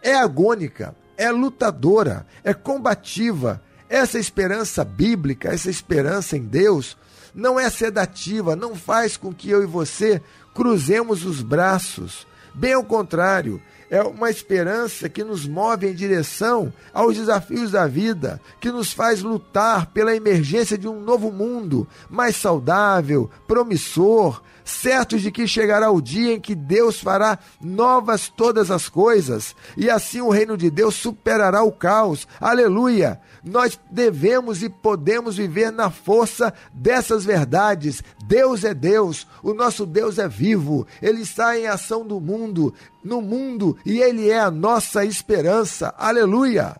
é 0.00 0.14
agônica, 0.14 0.94
é 1.16 1.30
lutadora, 1.30 2.26
é 2.44 2.54
combativa. 2.54 3.60
Essa 3.88 4.18
esperança 4.18 4.84
bíblica, 4.84 5.52
essa 5.52 5.68
esperança 5.68 6.36
em 6.36 6.42
Deus, 6.42 6.96
não 7.34 7.58
é 7.58 7.68
sedativa, 7.70 8.56
não 8.56 8.74
faz 8.74 9.16
com 9.16 9.32
que 9.32 9.50
eu 9.50 9.62
e 9.62 9.66
você 9.66 10.22
cruzemos 10.54 11.24
os 11.24 11.42
braços. 11.42 12.26
Bem 12.54 12.74
ao 12.74 12.84
contrário, 12.84 13.60
é 13.92 14.02
uma 14.02 14.30
esperança 14.30 15.08
que 15.08 15.22
nos 15.22 15.46
move 15.46 15.86
em 15.86 15.94
direção 15.94 16.72
aos 16.94 17.16
desafios 17.16 17.70
da 17.70 17.86
vida, 17.86 18.40
que 18.60 18.70
nos 18.70 18.92
faz 18.92 19.22
lutar 19.22 19.86
pela 19.86 20.16
emergência 20.16 20.78
de 20.78 20.88
um 20.88 21.00
novo 21.00 21.30
mundo 21.30 21.86
mais 22.08 22.36
saudável, 22.36 23.30
promissor, 23.46 24.42
certos 24.64 25.22
de 25.22 25.30
que 25.30 25.46
chegará 25.46 25.90
o 25.90 26.00
dia 26.00 26.34
em 26.34 26.40
que 26.40 26.54
Deus 26.54 27.00
fará 27.00 27.38
novas 27.60 28.28
todas 28.28 28.70
as 28.70 28.88
coisas 28.88 29.54
e 29.76 29.90
assim 29.90 30.20
o 30.20 30.30
reino 30.30 30.56
de 30.56 30.70
Deus 30.70 30.94
superará 30.94 31.62
o 31.62 31.72
caos. 31.72 32.26
Aleluia! 32.40 33.20
Nós 33.44 33.78
devemos 33.90 34.62
e 34.62 34.68
podemos 34.68 35.36
viver 35.36 35.72
na 35.72 35.90
força 35.90 36.54
dessas 36.72 37.24
verdades. 37.24 38.02
Deus 38.24 38.64
é 38.64 38.72
Deus, 38.72 39.26
o 39.42 39.52
nosso 39.52 39.84
Deus 39.84 40.18
é 40.18 40.28
vivo, 40.28 40.86
ele 41.00 41.22
está 41.22 41.58
em 41.58 41.66
ação 41.66 42.06
do 42.06 42.20
mundo, 42.20 42.72
no 43.02 43.20
mundo 43.20 43.76
e 43.84 44.00
ele 44.00 44.30
é 44.30 44.38
a 44.38 44.50
nossa 44.50 45.04
esperança. 45.04 45.94
Aleluia! 45.98 46.76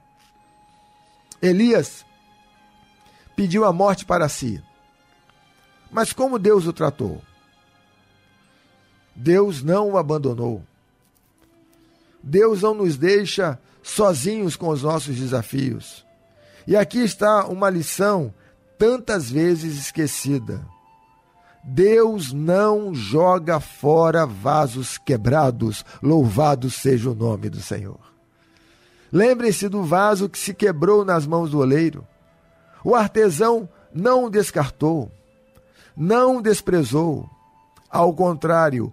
Elias 1.41 2.05
pediu 3.35 3.65
a 3.65 3.73
morte 3.73 4.05
para 4.05 4.29
si. 4.29 4.63
Mas 5.91 6.13
como 6.13 6.39
Deus 6.39 6.67
o 6.67 6.73
tratou? 6.73 7.21
Deus 9.15 9.63
não 9.63 9.91
o 9.91 9.99
abandonou. 9.99 10.63
Deus 12.23 12.63
não 12.63 12.75
nos 12.75 12.97
deixa 12.97 13.59
sozinhos 13.83 14.57
com 14.57 14.69
os 14.69 14.83
nossos 14.83 15.17
desafios. 15.17 16.07
E 16.67 16.77
aqui 16.77 16.99
está 16.99 17.47
uma 17.47 17.69
lição 17.69 18.33
tantas 18.79 19.31
vezes 19.31 19.77
esquecida. 19.77 20.65
Deus 21.65 22.33
não 22.33 22.95
joga 22.95 23.61
fora 23.61 24.27
vasos 24.27 24.99
quebrados. 24.99 25.85
Louvado 26.03 26.71
seja 26.71 27.11
o 27.11 27.15
nome 27.15 27.49
do 27.49 27.61
Senhor. 27.61 28.01
Lembrem-se 29.13 29.69
do 29.69 29.83
vaso 29.83 30.29
que 30.29 30.39
se 30.39 30.55
quebrou 30.55 31.05
nas 31.05 31.27
mãos 31.27 31.51
do 31.51 31.59
oleiro. 31.59 32.07
O 32.85 32.95
artesão 32.95 33.69
não 33.95 34.25
o 34.25 34.31
descartou, 34.31 35.11
não 35.97 36.39
o 36.39 36.43
desprezou. 36.43 37.29
Ao 37.91 38.13
contrário, 38.13 38.93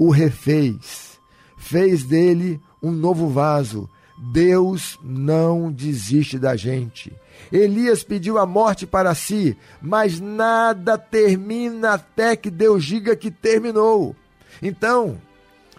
o 0.00 0.08
refez, 0.08 1.20
fez 1.58 2.04
dele 2.04 2.58
um 2.82 2.90
novo 2.90 3.28
vaso. 3.28 3.86
Deus 4.32 4.98
não 5.02 5.70
desiste 5.70 6.38
da 6.38 6.56
gente. 6.56 7.12
Elias 7.52 8.02
pediu 8.02 8.38
a 8.38 8.46
morte 8.46 8.86
para 8.86 9.14
si, 9.14 9.54
mas 9.80 10.18
nada 10.18 10.96
termina 10.96 11.92
até 11.92 12.34
que 12.34 12.50
Deus 12.50 12.82
diga 12.82 13.14
que 13.14 13.30
terminou. 13.30 14.16
Então, 14.62 15.20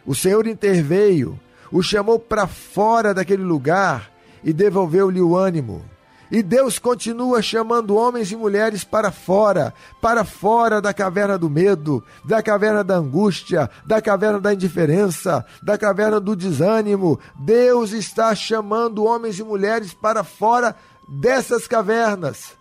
o 0.06 0.14
Senhor 0.14 0.46
interveio, 0.46 1.40
o 1.72 1.82
chamou 1.82 2.20
para 2.20 2.46
fora 2.46 3.16
daquele 3.16 3.44
lugar 3.44 4.12
e 4.44 4.54
devolveu-lhe 4.54 5.22
o 5.22 5.36
ânimo. 5.36 5.84
E 6.32 6.42
Deus 6.42 6.80
continua 6.80 7.42
chamando 7.42 7.98
homens 7.98 8.32
e 8.32 8.38
mulheres 8.38 8.86
para 8.86 9.12
fora, 9.12 9.74
para 10.00 10.24
fora 10.24 10.82
da 10.82 10.94
caverna 10.94 11.38
do 11.38 11.50
medo, 11.50 12.02
da 12.24 12.42
caverna 12.42 12.86
da 12.86 12.96
angústia, 12.96 13.70
da 13.86 14.02
caverna 14.02 14.40
da 14.40 14.54
indiferença, 14.54 15.46
da 15.62 15.78
caverna 15.78 16.22
do 16.22 16.34
desânimo. 16.34 17.20
Deus 17.36 17.92
está 17.92 18.34
chamando 18.34 19.04
homens 19.04 19.40
e 19.40 19.44
mulheres 19.44 19.94
para 19.94 20.24
fora 20.24 20.74
dessas 21.06 21.68
cavernas, 21.68 22.54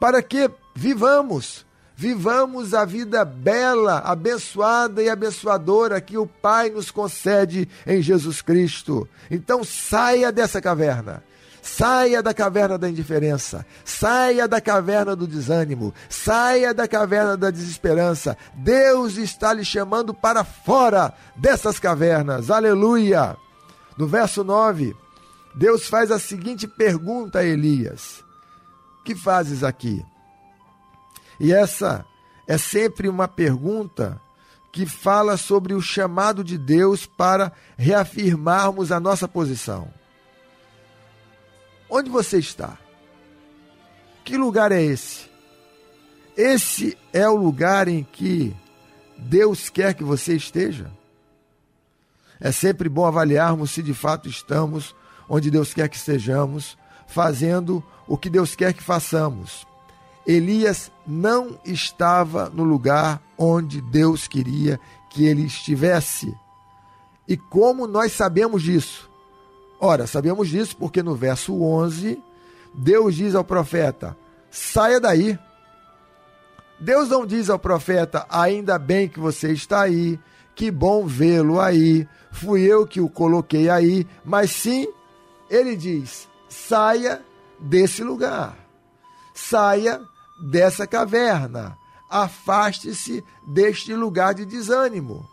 para 0.00 0.22
que 0.22 0.50
vivamos, 0.74 1.66
vivamos 1.94 2.72
a 2.72 2.86
vida 2.86 3.26
bela, 3.26 3.98
abençoada 3.98 5.02
e 5.02 5.10
abençoadora 5.10 6.00
que 6.00 6.16
o 6.16 6.26
Pai 6.26 6.70
nos 6.70 6.90
concede 6.90 7.68
em 7.86 8.00
Jesus 8.00 8.40
Cristo. 8.40 9.06
Então 9.30 9.62
saia 9.62 10.32
dessa 10.32 10.62
caverna. 10.62 11.22
Saia 11.62 12.20
da 12.20 12.34
caverna 12.34 12.76
da 12.76 12.90
indiferença, 12.90 13.64
saia 13.84 14.48
da 14.48 14.60
caverna 14.60 15.14
do 15.14 15.28
desânimo, 15.28 15.94
saia 16.08 16.74
da 16.74 16.88
caverna 16.88 17.36
da 17.36 17.52
desesperança. 17.52 18.36
Deus 18.52 19.16
está 19.16 19.52
lhe 19.52 19.64
chamando 19.64 20.12
para 20.12 20.42
fora 20.42 21.14
dessas 21.36 21.78
cavernas. 21.78 22.50
Aleluia! 22.50 23.36
No 23.96 24.08
verso 24.08 24.42
9, 24.42 24.96
Deus 25.54 25.86
faz 25.86 26.10
a 26.10 26.18
seguinte 26.18 26.66
pergunta 26.66 27.38
a 27.38 27.44
Elias: 27.44 28.24
Que 29.04 29.14
fazes 29.14 29.62
aqui? 29.62 30.04
E 31.38 31.52
essa 31.52 32.04
é 32.48 32.58
sempre 32.58 33.08
uma 33.08 33.28
pergunta 33.28 34.20
que 34.72 34.84
fala 34.84 35.36
sobre 35.36 35.74
o 35.74 35.80
chamado 35.80 36.42
de 36.42 36.58
Deus 36.58 37.06
para 37.06 37.52
reafirmarmos 37.76 38.90
a 38.90 38.98
nossa 38.98 39.28
posição. 39.28 40.01
Onde 41.94 42.08
você 42.08 42.38
está? 42.38 42.78
Que 44.24 44.38
lugar 44.38 44.72
é 44.72 44.82
esse? 44.82 45.30
Esse 46.34 46.96
é 47.12 47.28
o 47.28 47.36
lugar 47.36 47.86
em 47.86 48.02
que 48.02 48.56
Deus 49.18 49.68
quer 49.68 49.92
que 49.92 50.02
você 50.02 50.34
esteja? 50.34 50.90
É 52.40 52.50
sempre 52.50 52.88
bom 52.88 53.04
avaliarmos 53.04 53.72
se 53.72 53.82
de 53.82 53.92
fato 53.92 54.26
estamos 54.26 54.96
onde 55.28 55.50
Deus 55.50 55.74
quer 55.74 55.86
que 55.86 55.96
estejamos, 55.96 56.78
fazendo 57.06 57.84
o 58.08 58.16
que 58.16 58.30
Deus 58.30 58.56
quer 58.56 58.72
que 58.72 58.82
façamos. 58.82 59.66
Elias 60.26 60.90
não 61.06 61.60
estava 61.62 62.48
no 62.48 62.64
lugar 62.64 63.22
onde 63.36 63.82
Deus 63.82 64.26
queria 64.26 64.80
que 65.10 65.26
ele 65.26 65.42
estivesse. 65.44 66.34
E 67.28 67.36
como 67.36 67.86
nós 67.86 68.12
sabemos 68.12 68.62
disso? 68.62 69.11
Ora, 69.84 70.06
sabemos 70.06 70.48
disso 70.48 70.76
porque 70.76 71.02
no 71.02 71.16
verso 71.16 71.60
11, 71.60 72.16
Deus 72.72 73.16
diz 73.16 73.34
ao 73.34 73.42
profeta: 73.42 74.16
saia 74.48 75.00
daí. 75.00 75.36
Deus 76.78 77.08
não 77.08 77.26
diz 77.26 77.50
ao 77.50 77.58
profeta: 77.58 78.24
ainda 78.30 78.78
bem 78.78 79.08
que 79.08 79.18
você 79.18 79.50
está 79.52 79.82
aí, 79.82 80.20
que 80.54 80.70
bom 80.70 81.04
vê-lo 81.04 81.60
aí, 81.60 82.06
fui 82.30 82.60
eu 82.62 82.86
que 82.86 83.00
o 83.00 83.08
coloquei 83.08 83.68
aí, 83.68 84.06
mas 84.24 84.52
sim, 84.52 84.86
ele 85.50 85.74
diz: 85.74 86.28
saia 86.48 87.20
desse 87.58 88.04
lugar, 88.04 88.56
saia 89.34 90.00
dessa 90.48 90.86
caverna, 90.86 91.76
afaste-se 92.08 93.24
deste 93.44 93.92
lugar 93.96 94.32
de 94.32 94.44
desânimo. 94.44 95.28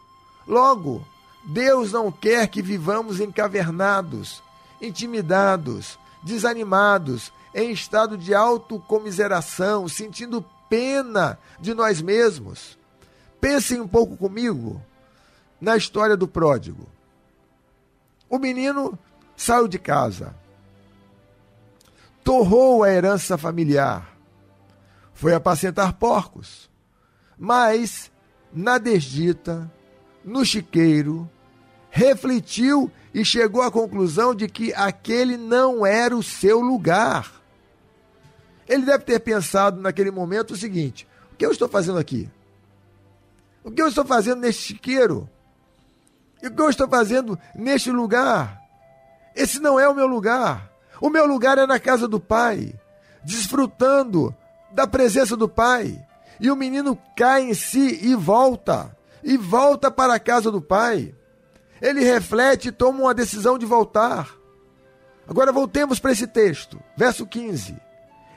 Logo, 0.47 1.05
Deus 1.49 1.91
não 1.91 2.11
quer 2.11 2.47
que 2.47 2.61
vivamos 2.61 3.19
encavernados, 3.19 4.43
intimidados, 4.79 5.97
desanimados, 6.21 7.33
em 7.55 7.71
estado 7.71 8.15
de 8.15 8.35
autocomiseração, 8.35 9.87
sentindo 9.87 10.45
pena 10.69 11.39
de 11.59 11.73
nós 11.73 12.03
mesmos. 12.03 12.77
Pensem 13.41 13.81
um 13.81 13.87
pouco 13.87 14.15
comigo 14.15 14.79
na 15.59 15.75
história 15.75 16.15
do 16.15 16.27
pródigo. 16.27 16.87
O 18.29 18.37
menino 18.37 18.97
saiu 19.35 19.67
de 19.67 19.79
casa, 19.79 20.35
torrou 22.23 22.83
a 22.83 22.91
herança 22.91 23.39
familiar, 23.39 24.15
foi 25.15 25.33
apacentar 25.33 25.93
porcos, 25.93 26.69
mas 27.35 28.11
na 28.53 28.77
desdita, 28.77 29.67
no 30.23 30.45
chiqueiro, 30.45 31.27
refletiu 31.89 32.91
e 33.13 33.25
chegou 33.25 33.61
à 33.61 33.71
conclusão 33.71 34.33
de 34.35 34.47
que 34.47 34.73
aquele 34.73 35.37
não 35.37 35.85
era 35.85 36.15
o 36.15 36.23
seu 36.23 36.59
lugar. 36.59 37.31
Ele 38.67 38.85
deve 38.85 39.03
ter 39.03 39.19
pensado 39.19 39.81
naquele 39.81 40.11
momento 40.11 40.51
o 40.51 40.57
seguinte: 40.57 41.07
o 41.31 41.35
que 41.35 41.45
eu 41.45 41.51
estou 41.51 41.67
fazendo 41.67 41.97
aqui? 41.97 42.29
O 43.63 43.71
que 43.71 43.81
eu 43.81 43.87
estou 43.87 44.05
fazendo 44.05 44.41
neste 44.41 44.61
chiqueiro? 44.61 45.29
E 46.41 46.47
o 46.47 46.51
que 46.51 46.61
eu 46.61 46.69
estou 46.69 46.87
fazendo 46.87 47.37
neste 47.53 47.91
lugar? 47.91 48.61
Esse 49.35 49.59
não 49.59 49.79
é 49.79 49.87
o 49.89 49.95
meu 49.95 50.07
lugar. 50.07 50.71
O 51.01 51.09
meu 51.09 51.25
lugar 51.25 51.57
é 51.57 51.65
na 51.65 51.79
casa 51.79 52.07
do 52.07 52.19
Pai, 52.19 52.73
desfrutando 53.23 54.35
da 54.71 54.85
presença 54.87 55.35
do 55.35 55.47
Pai. 55.47 55.99
E 56.39 56.49
o 56.49 56.55
menino 56.55 56.97
cai 57.15 57.43
em 57.43 57.53
si 57.53 57.99
e 58.01 58.15
volta, 58.15 58.95
e 59.23 59.35
volta 59.35 59.91
para 59.91 60.13
a 60.13 60.19
casa 60.19 60.51
do 60.51 60.61
Pai. 60.61 61.13
Ele 61.81 62.03
reflete 62.03 62.69
e 62.69 62.71
toma 62.71 62.99
uma 62.99 63.13
decisão 63.13 63.57
de 63.57 63.65
voltar. 63.65 64.29
Agora 65.27 65.51
voltemos 65.51 65.99
para 65.99 66.11
esse 66.11 66.27
texto, 66.27 66.79
verso 66.97 67.25
15. 67.25 67.75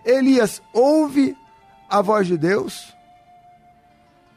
Elias 0.04 0.62
ouve 0.72 1.36
a 1.88 2.00
voz 2.02 2.26
de 2.26 2.36
Deus 2.36 2.94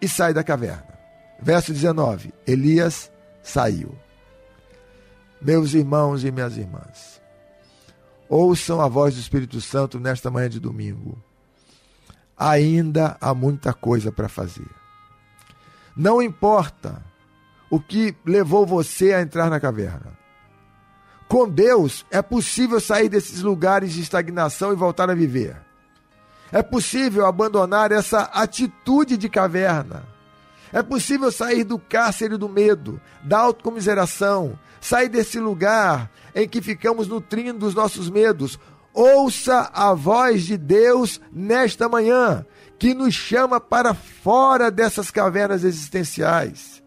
e 0.02 0.08
sai 0.08 0.34
da 0.34 0.44
caverna. 0.44 0.96
Verso 1.40 1.74
19: 1.74 2.34
Elias 2.48 3.12
saiu. 3.44 3.96
Meus 5.42 5.74
irmãos 5.74 6.24
e 6.24 6.32
minhas 6.32 6.58
irmãs, 6.58 7.22
ouçam 8.28 8.82
a 8.82 8.88
voz 8.88 9.14
do 9.14 9.20
Espírito 9.20 9.62
Santo 9.62 10.00
nesta 10.00 10.32
manhã 10.32 10.50
de 10.50 10.60
domingo. 10.60 11.22
Ainda 12.38 13.18
há 13.22 13.34
muita 13.34 13.74
coisa 13.74 14.12
para 14.12 14.28
fazer. 14.28 14.68
Não 15.96 16.22
importa 16.22 17.04
o 17.70 17.80
que 17.80 18.16
levou 18.26 18.66
você 18.66 19.14
a 19.14 19.22
entrar 19.22 19.50
na 19.50 19.60
caverna. 19.60 20.18
Com 21.28 21.50
Deus 21.50 22.06
é 22.12 22.22
possível 22.22 22.80
sair 22.80 23.10
desses 23.10 23.42
lugares 23.42 23.94
de 23.94 24.02
estagnação 24.02 24.72
e 24.72 24.76
voltar 24.76 25.10
a 25.10 25.16
viver. 25.16 25.58
É 26.52 26.62
possível 26.62 27.26
abandonar 27.26 27.92
essa 27.92 28.22
atitude 28.22 29.18
de 29.18 29.28
caverna. 29.28 30.04
É 30.72 30.84
possível 30.84 31.32
sair 31.32 31.64
do 31.64 31.80
cárcere 31.80 32.38
do 32.38 32.48
medo, 32.48 33.02
da 33.24 33.40
autocomiseração, 33.40 34.58
sair 34.80 35.10
desse 35.10 35.40
lugar 35.40 36.12
em 36.36 36.48
que 36.48 36.62
ficamos 36.62 37.08
nutrindo 37.08 37.66
os 37.66 37.74
nossos 37.74 38.10
medos. 38.10 38.60
Ouça 38.94 39.70
a 39.74 39.94
voz 39.94 40.44
de 40.44 40.58
Deus 40.58 41.20
nesta 41.32 41.90
manhã, 41.90 42.46
que 42.78 42.94
nos 42.94 43.14
chama 43.14 43.60
para 43.60 43.94
fora 43.94 44.70
dessas 44.70 45.10
cavernas 45.10 45.64
existenciais. 45.64 46.85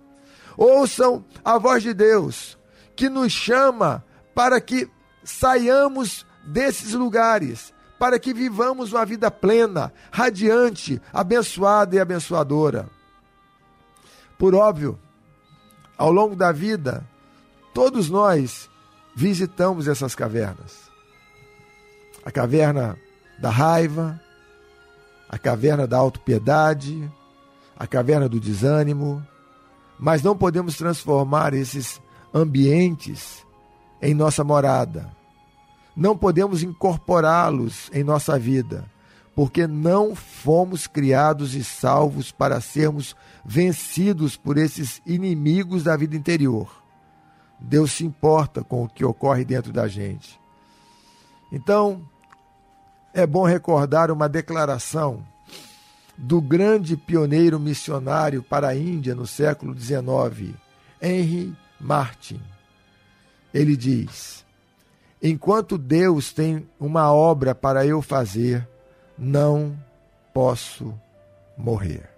Ouçam 0.58 1.24
a 1.42 1.56
voz 1.56 1.82
de 1.82 1.94
Deus, 1.94 2.58
que 2.94 3.08
nos 3.08 3.32
chama 3.32 4.04
para 4.34 4.60
que 4.60 4.90
saiamos 5.24 6.26
desses 6.44 6.92
lugares, 6.92 7.72
para 7.98 8.18
que 8.18 8.34
vivamos 8.34 8.92
uma 8.92 9.06
vida 9.06 9.30
plena, 9.30 9.90
radiante, 10.12 11.00
abençoada 11.10 11.96
e 11.96 11.98
abençoadora. 11.98 12.90
Por 14.36 14.54
óbvio, 14.54 14.98
ao 15.96 16.12
longo 16.12 16.36
da 16.36 16.52
vida, 16.52 17.02
Todos 17.78 18.10
nós 18.10 18.68
visitamos 19.14 19.86
essas 19.86 20.12
cavernas. 20.12 20.90
A 22.24 22.30
caverna 22.32 22.98
da 23.38 23.50
raiva, 23.50 24.20
a 25.28 25.38
caverna 25.38 25.86
da 25.86 25.96
autopiedade, 25.96 27.08
a 27.78 27.86
caverna 27.86 28.28
do 28.28 28.40
desânimo, 28.40 29.24
mas 29.98 30.22
não 30.22 30.36
podemos 30.36 30.76
transformar 30.76 31.54
esses 31.54 32.00
ambientes 32.32 33.44
em 34.00 34.14
nossa 34.14 34.44
morada. 34.44 35.10
Não 35.96 36.16
podemos 36.16 36.62
incorporá-los 36.62 37.90
em 37.92 38.04
nossa 38.04 38.38
vida, 38.38 38.84
porque 39.34 39.66
não 39.66 40.14
fomos 40.14 40.86
criados 40.86 41.54
e 41.54 41.64
salvos 41.64 42.30
para 42.30 42.60
sermos 42.60 43.16
vencidos 43.44 44.36
por 44.36 44.56
esses 44.56 45.02
inimigos 45.04 45.84
da 45.84 45.96
vida 45.96 46.16
interior. 46.16 46.70
Deus 47.58 47.92
se 47.92 48.04
importa 48.04 48.62
com 48.62 48.84
o 48.84 48.88
que 48.88 49.04
ocorre 49.04 49.44
dentro 49.44 49.72
da 49.72 49.88
gente. 49.88 50.40
Então, 51.50 52.02
é 53.12 53.26
bom 53.26 53.44
recordar 53.44 54.10
uma 54.12 54.28
declaração 54.28 55.24
do 56.18 56.40
grande 56.40 56.96
pioneiro 56.96 57.60
missionário 57.60 58.42
para 58.42 58.68
a 58.68 58.76
Índia 58.76 59.14
no 59.14 59.24
século 59.24 59.78
XIX, 59.78 60.56
Henry 61.00 61.56
Martin. 61.80 62.42
Ele 63.54 63.76
diz: 63.76 64.44
Enquanto 65.22 65.78
Deus 65.78 66.32
tem 66.32 66.68
uma 66.78 67.12
obra 67.12 67.54
para 67.54 67.86
eu 67.86 68.02
fazer, 68.02 68.68
não 69.16 69.78
posso 70.34 70.92
morrer. 71.56 72.10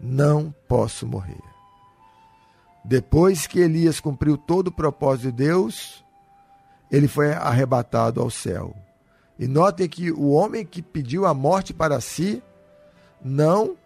Não 0.00 0.52
posso 0.66 1.06
morrer. 1.06 1.42
Depois 2.82 3.46
que 3.46 3.60
Elias 3.60 4.00
cumpriu 4.00 4.36
todo 4.36 4.68
o 4.68 4.72
propósito 4.72 5.26
de 5.26 5.32
Deus, 5.32 6.02
ele 6.90 7.06
foi 7.06 7.32
arrebatado 7.32 8.20
ao 8.20 8.30
céu. 8.30 8.74
E 9.38 9.46
notem 9.46 9.88
que 9.88 10.10
o 10.10 10.30
homem 10.30 10.64
que 10.64 10.82
pediu 10.82 11.26
a 11.26 11.34
morte 11.34 11.72
para 11.72 12.00
si 12.00 12.42
não 13.24 13.76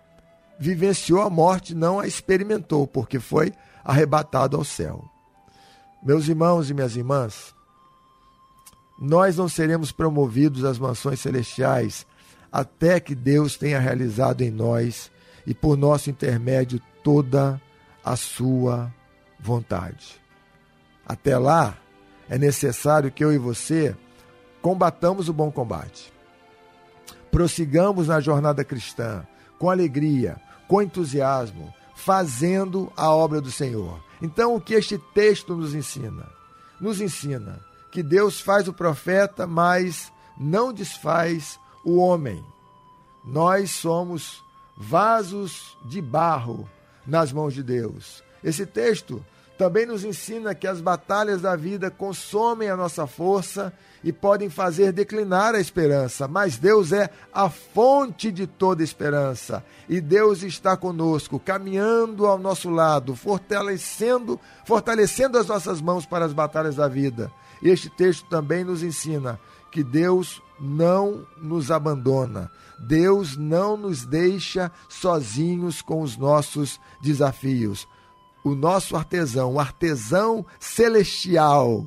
vivenciou 0.59 1.23
a 1.23 1.31
morte, 1.31 1.75
não 1.75 2.01
a 2.01 2.07
experimentou, 2.07 2.87
porque 2.87 3.21
foi 3.21 3.53
arrebatado 3.85 4.57
ao 4.57 4.65
céu. 4.65 5.05
Meus 6.03 6.29
irmãos 6.29 6.71
e 6.71 6.75
minhas 6.75 6.97
irmãs, 6.97 7.55
nós 8.99 9.37
não 9.37 9.49
seremos 9.49 9.93
promovidos 9.93 10.65
às 10.65 10.79
mansões 10.79 11.21
celestiais 11.21 12.07
até 12.51 12.99
que 12.99 13.15
Deus 13.15 13.57
tenha 13.57 13.79
realizado 13.79 14.41
em 14.41 14.51
nós 14.51 15.11
e 15.47 15.53
por 15.53 15.77
nosso 15.77 16.09
intermédio 16.09 16.81
toda 17.03 17.61
a 18.05 18.17
sua 18.17 18.93
vontade. 19.39 20.21
Até 21.07 21.37
lá, 21.37 21.77
é 22.29 22.39
necessário 22.39 23.13
que 23.13 23.23
eu 23.23 23.33
e 23.33 23.39
você 23.39 23.95
combatamos 24.63 25.29
o 25.29 25.33
bom 25.33 25.51
combate. 25.51 26.13
Prossigamos 27.37 28.09
na 28.09 28.19
jornada 28.19 28.65
cristã 28.65 29.23
com 29.59 29.69
alegria, 29.69 30.41
com 30.67 30.81
entusiasmo, 30.81 31.71
fazendo 31.95 32.91
a 32.97 33.15
obra 33.15 33.43
do 33.43 33.51
Senhor. 33.51 34.03
Então, 34.23 34.55
o 34.55 34.61
que 34.61 34.73
este 34.73 34.97
texto 35.13 35.55
nos 35.55 35.75
ensina? 35.75 36.27
Nos 36.81 36.99
ensina 36.99 37.61
que 37.93 38.03
Deus 38.03 38.41
faz 38.41 38.69
o 38.69 38.73
profeta, 38.73 39.47
mas 39.47 40.11
não 40.35 40.73
desfaz 40.73 41.61
o 41.85 41.99
homem. 41.99 42.43
Nós 43.23 43.71
somos 43.71 44.43
vasos 44.75 45.77
de 45.85 46.01
barro 46.01 46.67
nas 47.07 47.33
mãos 47.33 47.53
de 47.53 47.63
Deus. 47.63 48.25
Esse 48.43 48.65
texto 48.65 49.23
também 49.57 49.87
nos 49.87 50.05
ensina 50.05 50.55
que 50.55 50.67
as 50.67 50.81
batalhas 50.81 51.43
da 51.43 51.57
vida 51.57 51.91
consomem 51.91 52.69
a 52.69 52.77
nossa 52.77 53.07
força 53.07 53.73
e 54.05 54.13
podem 54.13 54.49
fazer 54.49 54.93
declinar 54.93 55.55
a 55.55 55.61
esperança, 55.61 56.29
mas 56.29 56.59
Deus 56.59 56.93
é 56.93 57.11
a 57.33 57.51
fonte 57.51 58.31
de 58.31 58.47
toda 58.47 58.85
esperança 58.85 59.65
e 59.89 60.01
Deus 60.01 60.43
está 60.43 60.77
conosco, 60.77 61.41
caminhando 61.41 62.27
ao 62.27 62.39
nosso 62.39 62.71
lado, 62.71 63.17
fortalecendo, 63.17 64.39
fortalecendo 64.65 65.39
as 65.39 65.47
nossas 65.47 65.81
mãos 65.81 66.07
para 66.07 66.25
as 66.25 66.33
batalhas 66.33 66.77
da 66.77 66.87
vida. 66.87 67.33
Este 67.63 67.89
texto 67.89 68.29
também 68.29 68.63
nos 68.63 68.83
ensina 68.83 69.41
que 69.73 69.83
Deus 69.83 70.43
não 70.61 71.27
nos 71.37 71.71
abandona. 71.71 72.51
Deus 72.79 73.37
não 73.37 73.77
nos 73.77 74.05
deixa 74.05 74.71
sozinhos 74.89 75.81
com 75.81 76.03
os 76.03 76.17
nossos 76.17 76.79
desafios. 77.03 77.89
O 78.47 78.55
nosso 78.55 78.95
artesão, 78.95 79.55
o 79.55 79.59
artesão 79.59 80.47
celestial, 80.61 81.85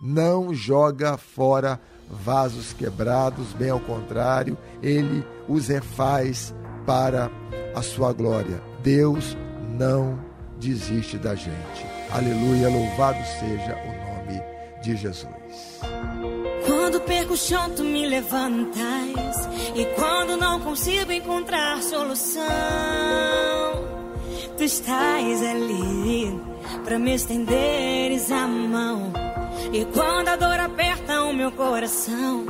não 0.00 0.54
joga 0.54 1.18
fora 1.18 1.78
vasos 2.08 2.72
quebrados, 2.72 3.52
bem 3.52 3.68
ao 3.68 3.80
contrário, 3.80 4.56
ele 4.82 5.22
os 5.46 5.68
refaz 5.68 6.54
para 6.86 7.30
a 7.74 7.82
sua 7.82 8.14
glória. 8.14 8.62
Deus 8.82 9.36
não 9.78 10.18
desiste 10.58 11.18
da 11.18 11.34
gente. 11.34 11.84
Aleluia, 12.10 12.70
louvado 12.70 13.22
seja 13.38 13.76
o 13.84 14.22
nome 14.24 14.42
de 14.82 14.96
Jesus. 14.96 15.80
Quando 16.64 16.98
perco 17.02 17.34
o 17.34 17.36
chão, 17.36 17.68
tu 17.76 17.84
me 17.84 18.06
levantas. 18.06 19.36
E 19.76 19.84
quando 19.96 20.38
não 20.38 20.60
consigo 20.60 21.12
encontrar 21.12 21.82
solução, 21.82 23.59
tu 24.60 24.64
estás 24.64 25.42
ali 25.42 26.38
para 26.84 26.98
me 26.98 27.14
estenderes 27.14 28.30
a 28.30 28.46
mão. 28.46 29.10
E 29.72 29.86
quando 29.86 30.28
a 30.28 30.36
dor 30.36 30.60
aperta 30.60 31.22
o 31.22 31.32
meu 31.32 31.50
coração, 31.50 32.44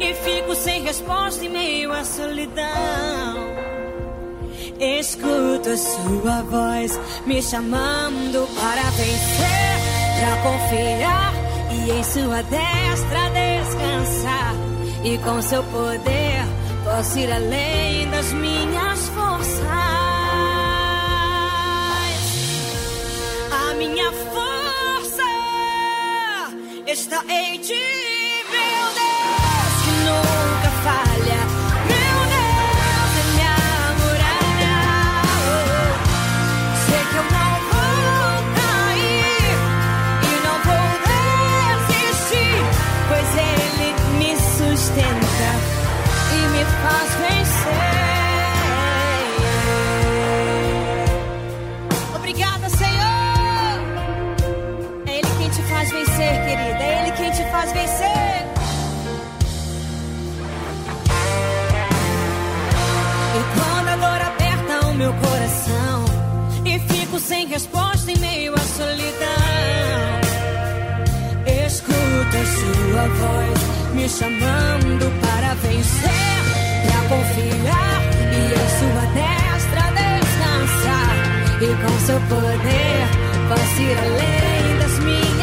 e 0.00 0.14
fico 0.14 0.54
sem 0.54 0.82
resposta 0.82 1.44
em 1.44 1.50
meio 1.50 1.92
à 1.92 2.04
solidão. 2.06 2.64
Escuto 4.80 5.68
a 5.68 5.76
sua 5.76 6.42
voz 6.42 6.98
me 7.26 7.42
chamando 7.42 8.48
para 8.58 8.82
vencer, 8.92 9.76
para 10.20 10.36
confiar 10.42 11.34
e 11.70 11.90
em 11.90 12.02
sua 12.02 12.42
destra 12.44 13.28
descansar. 13.28 14.54
E 15.04 15.18
com 15.18 15.42
seu 15.42 15.62
poder 15.64 16.46
posso 16.82 17.18
ir 17.18 17.30
além 17.30 18.08
das 18.08 18.32
minhas 18.32 19.08
forças. 19.10 19.91
Minha 23.88 24.12
força 24.12 25.24
está 26.86 27.24
em 27.28 27.58
ti, 27.58 27.74
meu 28.48 28.86
Deus, 29.00 29.74
que 29.82 29.90
nunca 30.06 30.70
falha. 30.84 31.40
Meu 31.90 32.18
Deus, 32.34 33.10
é 33.18 33.24
minha 33.32 33.56
muralha. 33.98 34.78
Sei 36.86 37.02
que 37.10 37.16
eu 37.16 37.26
não 37.36 37.52
vou 37.70 38.34
cair 38.60 39.54
e 40.30 40.34
não 40.46 40.56
vou 40.68 40.88
desistir, 41.88 42.58
pois 43.08 43.30
Ele 43.50 43.88
me 44.18 44.32
sustenta 44.36 45.50
e 46.30 46.40
me 46.52 46.62
faz 46.82 47.10
vencer. 47.16 47.31
Faz 57.62 57.74
vencer. 57.74 58.44
E 63.38 63.40
quando 63.54 63.88
a 63.88 63.96
dor 63.96 64.20
aperta 64.20 64.86
o 64.88 64.94
meu 64.94 65.12
coração 65.12 66.04
e 66.64 66.80
fico 66.92 67.20
sem 67.20 67.46
resposta 67.46 68.10
em 68.10 68.18
meio 68.18 68.52
à 68.52 68.58
solidão, 68.58 69.28
escuto 71.64 72.36
a 72.36 72.46
sua 72.58 73.06
voz 73.20 73.60
me 73.94 74.08
chamando 74.08 75.20
para 75.20 75.54
vencer, 75.54 76.42
para 76.84 77.00
confiar 77.10 78.02
e 78.32 78.54
em 78.58 78.68
sua 78.80 79.04
destra 79.14 79.84
descansar. 80.00 81.14
E 81.60 81.68
com 81.80 81.94
seu 82.06 82.20
poder 82.22 83.06
posso 83.48 83.82
ir 83.82 83.96
além 83.98 84.78
das 84.80 84.98
minhas 84.98 85.41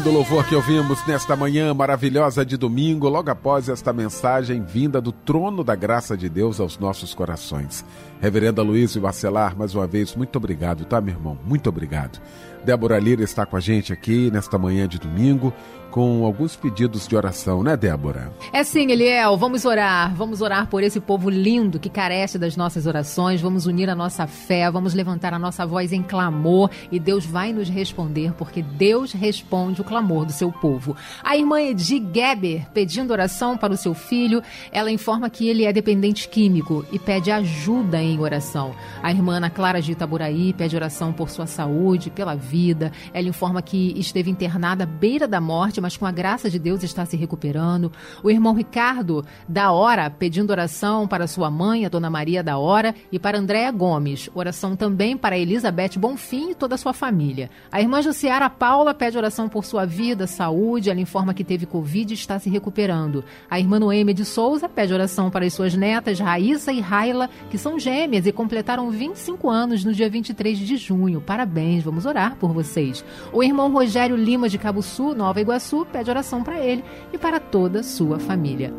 Lindo 0.00 0.12
louvor 0.12 0.48
que 0.48 0.56
ouvimos 0.56 1.06
nesta 1.06 1.36
manhã 1.36 1.74
maravilhosa 1.74 2.42
de 2.42 2.56
domingo, 2.56 3.06
logo 3.06 3.30
após 3.30 3.68
esta 3.68 3.92
mensagem 3.92 4.62
vinda 4.62 4.98
do 4.98 5.12
trono 5.12 5.62
da 5.62 5.74
graça 5.74 6.16
de 6.16 6.26
Deus 6.26 6.58
aos 6.58 6.78
nossos 6.78 7.12
corações. 7.12 7.84
Reverenda 8.18 8.62
Luiz 8.62 8.96
Bacelar, 8.96 9.54
mais 9.54 9.74
uma 9.74 9.86
vez, 9.86 10.16
muito 10.16 10.34
obrigado, 10.36 10.86
tá, 10.86 11.02
meu 11.02 11.14
irmão? 11.14 11.38
Muito 11.44 11.68
obrigado. 11.68 12.18
Débora 12.64 12.98
Lira 12.98 13.22
está 13.22 13.44
com 13.44 13.58
a 13.58 13.60
gente 13.60 13.92
aqui 13.92 14.30
nesta 14.30 14.56
manhã 14.56 14.88
de 14.88 14.98
domingo 14.98 15.52
com 15.90 16.24
alguns 16.24 16.56
pedidos 16.56 17.06
de 17.06 17.16
oração, 17.16 17.62
né, 17.62 17.76
Débora? 17.76 18.32
É 18.52 18.62
sim, 18.62 18.90
Eliel, 18.90 19.36
vamos 19.36 19.64
orar. 19.64 20.14
Vamos 20.14 20.40
orar 20.40 20.68
por 20.68 20.82
esse 20.82 21.00
povo 21.00 21.28
lindo 21.28 21.78
que 21.78 21.88
carece 21.88 22.38
das 22.38 22.56
nossas 22.56 22.86
orações. 22.86 23.40
Vamos 23.40 23.66
unir 23.66 23.90
a 23.90 23.94
nossa 23.94 24.26
fé, 24.26 24.70
vamos 24.70 24.94
levantar 24.94 25.34
a 25.34 25.38
nossa 25.38 25.66
voz 25.66 25.92
em 25.92 26.02
clamor 26.02 26.70
e 26.90 26.98
Deus 26.98 27.26
vai 27.26 27.52
nos 27.52 27.68
responder, 27.68 28.32
porque 28.34 28.62
Deus 28.62 29.12
responde 29.12 29.80
o 29.80 29.84
clamor 29.84 30.24
do 30.24 30.32
seu 30.32 30.52
povo. 30.52 30.96
A 31.22 31.36
irmã 31.36 31.60
Edi 31.60 32.00
Geber 32.12 32.68
pedindo 32.72 33.10
oração 33.12 33.56
para 33.56 33.72
o 33.72 33.76
seu 33.76 33.94
filho, 33.94 34.42
ela 34.70 34.90
informa 34.90 35.28
que 35.28 35.48
ele 35.48 35.64
é 35.64 35.72
dependente 35.72 36.28
químico 36.28 36.84
e 36.92 36.98
pede 36.98 37.30
ajuda 37.30 38.00
em 38.02 38.18
oração. 38.18 38.74
A 39.02 39.10
irmã 39.10 39.36
Ana 39.36 39.50
Clara 39.50 39.82
de 39.82 39.92
Itaburaí 39.92 40.52
pede 40.52 40.76
oração 40.76 41.12
por 41.12 41.30
sua 41.30 41.46
saúde, 41.46 42.10
pela 42.10 42.34
vida. 42.34 42.92
Ela 43.12 43.28
informa 43.28 43.62
que 43.62 43.98
esteve 43.98 44.30
internada 44.30 44.84
à 44.84 44.86
beira 44.86 45.26
da 45.26 45.40
morte, 45.40 45.79
mas 45.80 45.96
com 45.96 46.06
a 46.06 46.12
graça 46.12 46.50
de 46.50 46.58
Deus 46.58 46.82
está 46.82 47.04
se 47.06 47.16
recuperando. 47.16 47.92
O 48.22 48.30
irmão 48.30 48.54
Ricardo 48.54 49.24
da 49.48 49.72
Hora 49.72 50.10
pedindo 50.10 50.50
oração 50.50 51.06
para 51.08 51.26
sua 51.26 51.50
mãe, 51.50 51.84
a 51.86 51.88
dona 51.88 52.10
Maria 52.10 52.42
da 52.42 52.58
Hora, 52.58 52.94
e 53.10 53.18
para 53.18 53.38
Andréa 53.38 53.70
Gomes. 53.70 54.28
Oração 54.34 54.76
também 54.76 55.16
para 55.16 55.38
Elizabeth 55.38 55.98
Bonfim 55.98 56.50
e 56.50 56.54
toda 56.54 56.74
a 56.74 56.78
sua 56.78 56.92
família. 56.92 57.50
A 57.70 57.80
irmã 57.80 58.02
Jussiara 58.02 58.50
Paula 58.50 58.94
pede 58.94 59.16
oração 59.16 59.48
por 59.48 59.64
sua 59.64 59.84
vida, 59.84 60.26
saúde. 60.26 60.90
Ela 60.90 61.00
informa 61.00 61.34
que 61.34 61.44
teve 61.44 61.66
Covid 61.66 62.12
e 62.12 62.14
está 62.14 62.38
se 62.38 62.50
recuperando. 62.50 63.24
A 63.48 63.58
irmã 63.58 63.78
Noêmia 63.78 64.14
de 64.14 64.24
Souza 64.24 64.68
pede 64.68 64.92
oração 64.92 65.30
para 65.30 65.44
as 65.44 65.52
suas 65.52 65.74
netas, 65.74 66.20
Raíssa 66.20 66.72
e 66.72 66.80
Raila, 66.80 67.28
que 67.50 67.58
são 67.58 67.78
gêmeas 67.78 68.26
e 68.26 68.32
completaram 68.32 68.90
25 68.90 69.48
anos 69.48 69.84
no 69.84 69.92
dia 69.92 70.08
23 70.08 70.58
de 70.58 70.76
junho. 70.76 71.20
Parabéns, 71.20 71.84
vamos 71.84 72.06
orar 72.06 72.36
por 72.36 72.52
vocês. 72.52 73.04
O 73.32 73.42
irmão 73.42 73.72
Rogério 73.72 74.16
Lima 74.16 74.48
de 74.48 74.58
Cabo 74.58 74.82
Sul, 74.82 75.14
Nova 75.14 75.40
Iguaçu, 75.40 75.69
pede 75.90 76.10
oração 76.10 76.42
para 76.42 76.60
ele 76.60 76.84
e 77.12 77.18
para 77.18 77.40
toda 77.40 77.82
sua 77.82 78.18
família. 78.18 78.72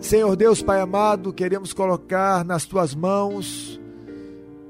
Senhor 0.00 0.34
Deus, 0.36 0.62
Pai 0.62 0.80
amado, 0.80 1.34
queremos 1.34 1.74
colocar 1.74 2.42
nas 2.42 2.64
tuas 2.64 2.94
mãos 2.94 3.78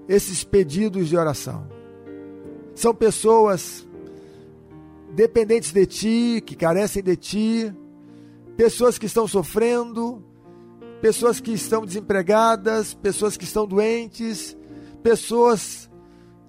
esses 0.08 0.42
pedidos 0.42 1.08
de 1.08 1.16
oração. 1.16 1.68
São 2.74 2.92
pessoas 2.92 3.86
dependentes 5.14 5.70
de 5.72 5.86
ti, 5.86 6.42
que 6.44 6.56
carecem 6.56 7.02
de 7.02 7.14
ti, 7.14 7.72
pessoas 8.56 8.98
que 8.98 9.06
estão 9.06 9.28
sofrendo, 9.28 10.24
pessoas 11.00 11.40
que 11.40 11.52
estão 11.52 11.84
desempregadas, 11.84 12.94
pessoas 12.94 13.36
que 13.36 13.44
estão 13.44 13.66
doentes, 13.66 14.56
pessoas 15.02 15.88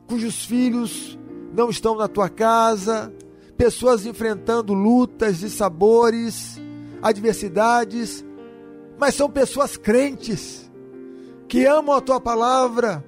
cujos 0.07 0.45
filhos 0.45 1.17
não 1.53 1.69
estão 1.69 1.95
na 1.95 2.07
tua 2.07 2.29
casa, 2.29 3.13
pessoas 3.55 4.05
enfrentando 4.05 4.73
lutas 4.73 5.41
e 5.43 5.49
sabores, 5.49 6.59
adversidades, 7.01 8.25
mas 8.97 9.15
são 9.15 9.29
pessoas 9.29 9.77
crentes, 9.77 10.69
que 11.47 11.65
amam 11.65 11.95
a 11.95 12.01
tua 12.01 12.19
palavra, 12.19 13.03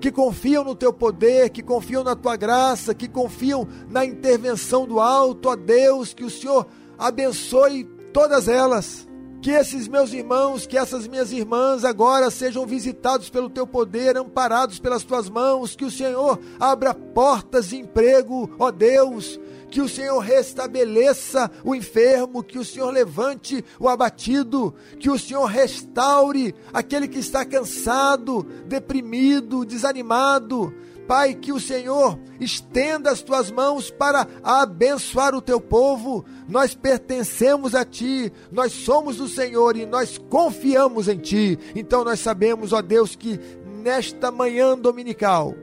que 0.00 0.10
confiam 0.10 0.64
no 0.64 0.74
teu 0.74 0.92
poder, 0.92 1.50
que 1.50 1.62
confiam 1.62 2.04
na 2.04 2.14
tua 2.14 2.36
graça, 2.36 2.94
que 2.94 3.08
confiam 3.08 3.66
na 3.88 4.04
intervenção 4.04 4.86
do 4.86 5.00
alto, 5.00 5.48
ó 5.48 5.56
Deus, 5.56 6.12
que 6.12 6.24
o 6.24 6.30
Senhor 6.30 6.66
abençoe 6.98 7.84
todas 8.12 8.48
elas. 8.48 9.06
Que 9.46 9.52
esses 9.52 9.86
meus 9.86 10.12
irmãos, 10.12 10.66
que 10.66 10.76
essas 10.76 11.06
minhas 11.06 11.30
irmãs 11.30 11.84
agora 11.84 12.32
sejam 12.32 12.66
visitados 12.66 13.30
pelo 13.30 13.48
teu 13.48 13.64
poder, 13.64 14.16
amparados 14.16 14.80
pelas 14.80 15.04
tuas 15.04 15.28
mãos, 15.30 15.76
que 15.76 15.84
o 15.84 15.90
Senhor 15.90 16.40
abra 16.58 16.92
portas 16.92 17.68
de 17.68 17.76
emprego, 17.76 18.50
ó 18.58 18.72
Deus, 18.72 19.38
que 19.70 19.80
o 19.80 19.88
Senhor 19.88 20.18
restabeleça 20.18 21.48
o 21.62 21.76
enfermo, 21.76 22.42
que 22.42 22.58
o 22.58 22.64
Senhor 22.64 22.90
levante 22.90 23.64
o 23.78 23.88
abatido, 23.88 24.74
que 24.98 25.08
o 25.08 25.16
Senhor 25.16 25.44
restaure 25.44 26.52
aquele 26.72 27.06
que 27.06 27.20
está 27.20 27.44
cansado, 27.44 28.44
deprimido, 28.66 29.64
desanimado. 29.64 30.74
Pai, 31.06 31.34
que 31.34 31.52
o 31.52 31.60
Senhor 31.60 32.18
estenda 32.40 33.10
as 33.10 33.22
tuas 33.22 33.50
mãos 33.50 33.90
para 33.90 34.26
abençoar 34.42 35.34
o 35.34 35.42
teu 35.42 35.60
povo. 35.60 36.24
Nós 36.48 36.74
pertencemos 36.74 37.74
a 37.74 37.84
ti, 37.84 38.32
nós 38.50 38.72
somos 38.72 39.16
do 39.16 39.28
Senhor 39.28 39.76
e 39.76 39.86
nós 39.86 40.18
confiamos 40.18 41.08
em 41.08 41.18
ti. 41.18 41.58
Então 41.74 42.04
nós 42.04 42.20
sabemos, 42.20 42.72
ó 42.72 42.82
Deus, 42.82 43.14
que 43.14 43.40
nesta 43.82 44.30
manhã 44.30 44.76
dominical 44.76 45.54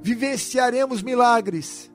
vivenciaremos 0.00 1.00
milagres, 1.00 1.90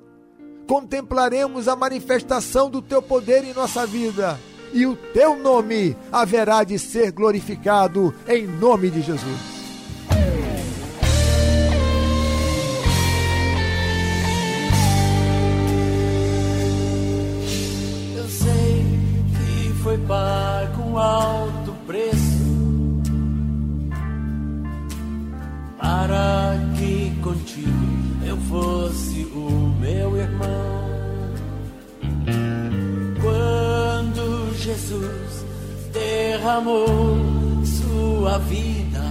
contemplaremos 0.66 1.68
a 1.68 1.76
manifestação 1.76 2.70
do 2.70 2.82
teu 2.82 3.02
poder 3.02 3.44
em 3.44 3.54
nossa 3.54 3.86
vida 3.86 4.40
e 4.74 4.86
o 4.86 4.96
teu 4.96 5.36
nome 5.36 5.96
haverá 6.12 6.64
de 6.64 6.78
ser 6.80 7.12
glorificado 7.12 8.14
em 8.28 8.46
nome 8.46 8.90
de 8.90 9.02
Jesus. 9.02 9.57
Foi 19.84 19.98
pago 20.00 20.98
alto 20.98 21.74
preço. 21.86 22.48
Para 25.78 26.58
que 26.78 27.12
contigo 27.22 28.26
eu 28.26 28.38
fosse 28.38 29.26
o 29.34 29.76
meu 29.80 30.18
irmão. 30.18 30.88
Quando 33.22 34.54
Jesus 34.58 35.46
derramou 35.94 37.18
sua 37.66 38.38
vida, 38.40 39.04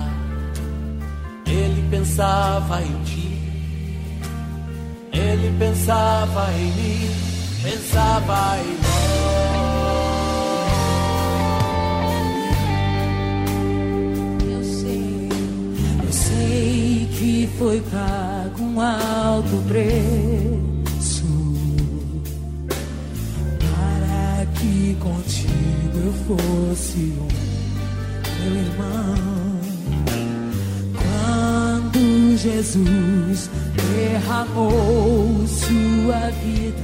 ele 1.47 1.89
pensava 1.91 2.83
em 2.83 3.03
ti, 3.05 3.39
ele 5.13 5.57
pensava 5.59 6.53
em 6.53 6.73
mim, 6.73 7.11
pensava 7.63 8.59
em 8.59 8.77
Eu 9.43 9.46
sei 16.47 17.09
que 17.13 17.49
foi 17.59 17.81
pago 17.81 18.63
um 18.63 18.81
alto 18.81 19.63
preço 19.67 21.25
para 23.59 24.47
que 24.55 24.97
contigo 25.01 25.99
eu 26.05 26.13
fosse 26.27 27.13
um 27.19 27.29
meu 28.43 28.55
irmão. 28.63 29.61
Quando 30.95 32.37
Jesus 32.37 33.51
derramou 33.75 35.47
sua 35.47 36.31
vida, 36.43 36.83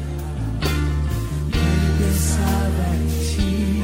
ele 1.54 1.88
pensava 1.98 2.86
em 2.96 3.06
ti. 3.28 3.82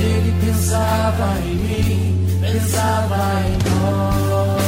Ele 0.00 0.32
pensava 0.44 1.26
em 1.40 1.54
mim, 1.54 2.13
pensava 2.54 3.18
em 3.46 3.54
nós. 3.68 4.62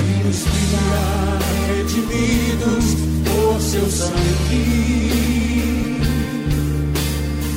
E 0.00 0.24
nos 0.24 0.40
cria 0.42 1.04
redimidos 1.68 2.86
por 3.26 3.60
seu 3.60 3.86
sangue. 3.90 4.64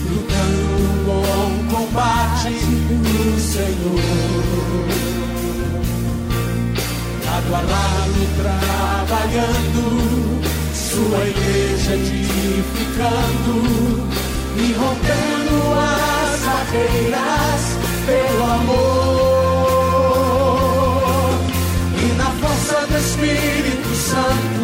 Lutando 0.10 0.64
o 0.84 1.04
bom 1.06 1.52
combate 1.74 2.50
do 2.50 3.40
Senhor. 3.40 4.02
Lado 7.26 7.52
a 7.56 7.62
lado 7.62 8.22
trabalhando, 8.42 9.82
sua 10.74 11.22
igreja 11.30 11.94
edificando 11.96 13.56
e 14.58 14.74
rompendo 14.74 15.56
as 15.80 16.40
barreiras 16.42 17.91
pelo 18.06 18.44
amor. 18.44 19.82
E 21.98 22.06
na 22.18 22.30
força 22.42 22.88
do 22.88 22.98
Espírito 22.98 23.96
Santo, 23.96 24.62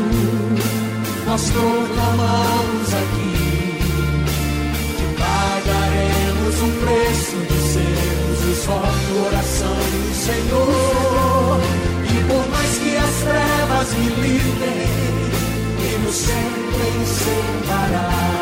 nós 1.26 1.50
proclamamos 1.52 2.94
aqui 2.94 3.80
que 4.98 5.06
pagaremos 5.20 6.56
um 6.62 6.72
preço 6.84 7.38
de 7.48 7.60
sermos 7.74 8.40
o 8.48 8.54
só 8.66 8.82
coração 9.14 9.76
do 9.76 10.14
Senhor. 10.16 11.60
E 12.10 12.18
por 12.28 12.44
mais 12.50 12.74
que 12.78 12.96
as 12.98 13.16
trevas 13.24 13.88
me 13.94 14.10
livrem 14.22 14.88
e 15.80 15.98
nos 16.04 16.16
sentem 16.16 16.96
separar, 17.06 18.37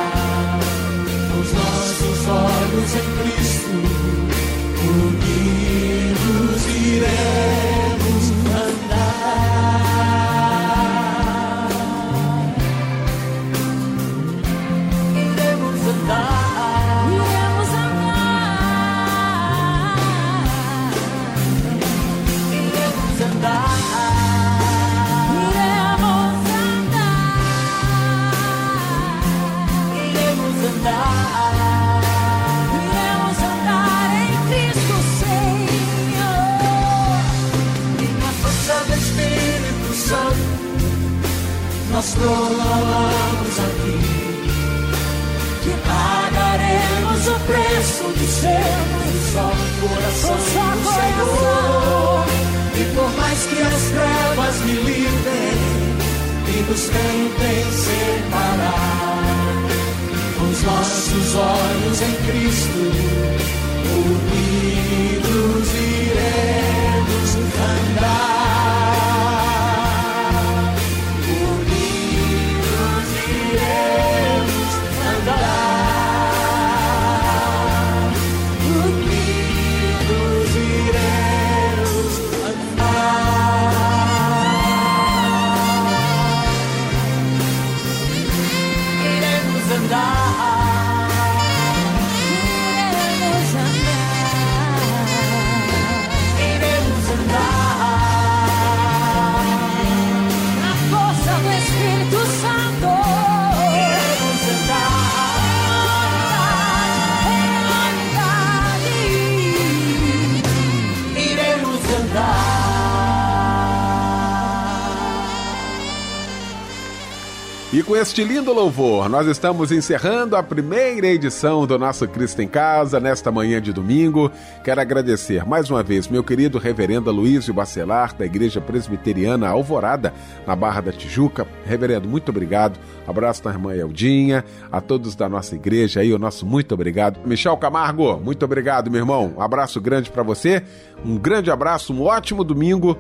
E 117.75 117.83
com 117.83 117.93
este 117.93 118.23
lindo 118.23 118.53
louvor, 118.53 119.09
nós 119.09 119.27
estamos 119.27 119.69
encerrando 119.69 120.37
a 120.37 120.41
primeira 120.41 121.07
edição 121.07 121.67
do 121.67 121.77
nosso 121.77 122.07
Cristo 122.07 122.41
em 122.41 122.47
Casa 122.47 123.01
nesta 123.01 123.33
manhã 123.33 123.61
de 123.61 123.73
domingo. 123.73 124.31
Quero 124.63 124.79
agradecer 124.79 125.45
mais 125.45 125.69
uma 125.69 125.83
vez 125.83 126.07
meu 126.07 126.23
querido 126.23 126.57
reverendo 126.57 127.11
Luísio 127.11 127.53
Bacelar, 127.53 128.15
da 128.15 128.25
Igreja 128.25 128.61
Presbiteriana 128.61 129.49
Alvorada, 129.49 130.13
na 130.47 130.55
Barra 130.55 130.79
da 130.79 130.93
Tijuca. 130.93 131.45
Reverendo, 131.65 132.07
muito 132.07 132.29
obrigado. 132.29 132.79
Abraço 133.05 133.41
na 133.43 133.51
irmã 133.51 133.75
Eldinha, 133.75 134.45
a 134.71 134.79
todos 134.79 135.13
da 135.13 135.27
nossa 135.27 135.53
igreja 135.53 135.99
aí, 135.99 136.13
o 136.13 136.17
nosso 136.17 136.45
muito 136.45 136.73
obrigado. 136.73 137.19
Michel 137.27 137.57
Camargo, 137.57 138.21
muito 138.23 138.45
obrigado, 138.45 138.89
meu 138.89 139.01
irmão. 139.01 139.33
Um 139.35 139.41
abraço 139.41 139.81
grande 139.81 140.09
para 140.09 140.23
você. 140.23 140.63
Um 141.03 141.17
grande 141.17 141.51
abraço, 141.51 141.93
um 141.93 142.03
ótimo 142.03 142.41
domingo. 142.41 142.97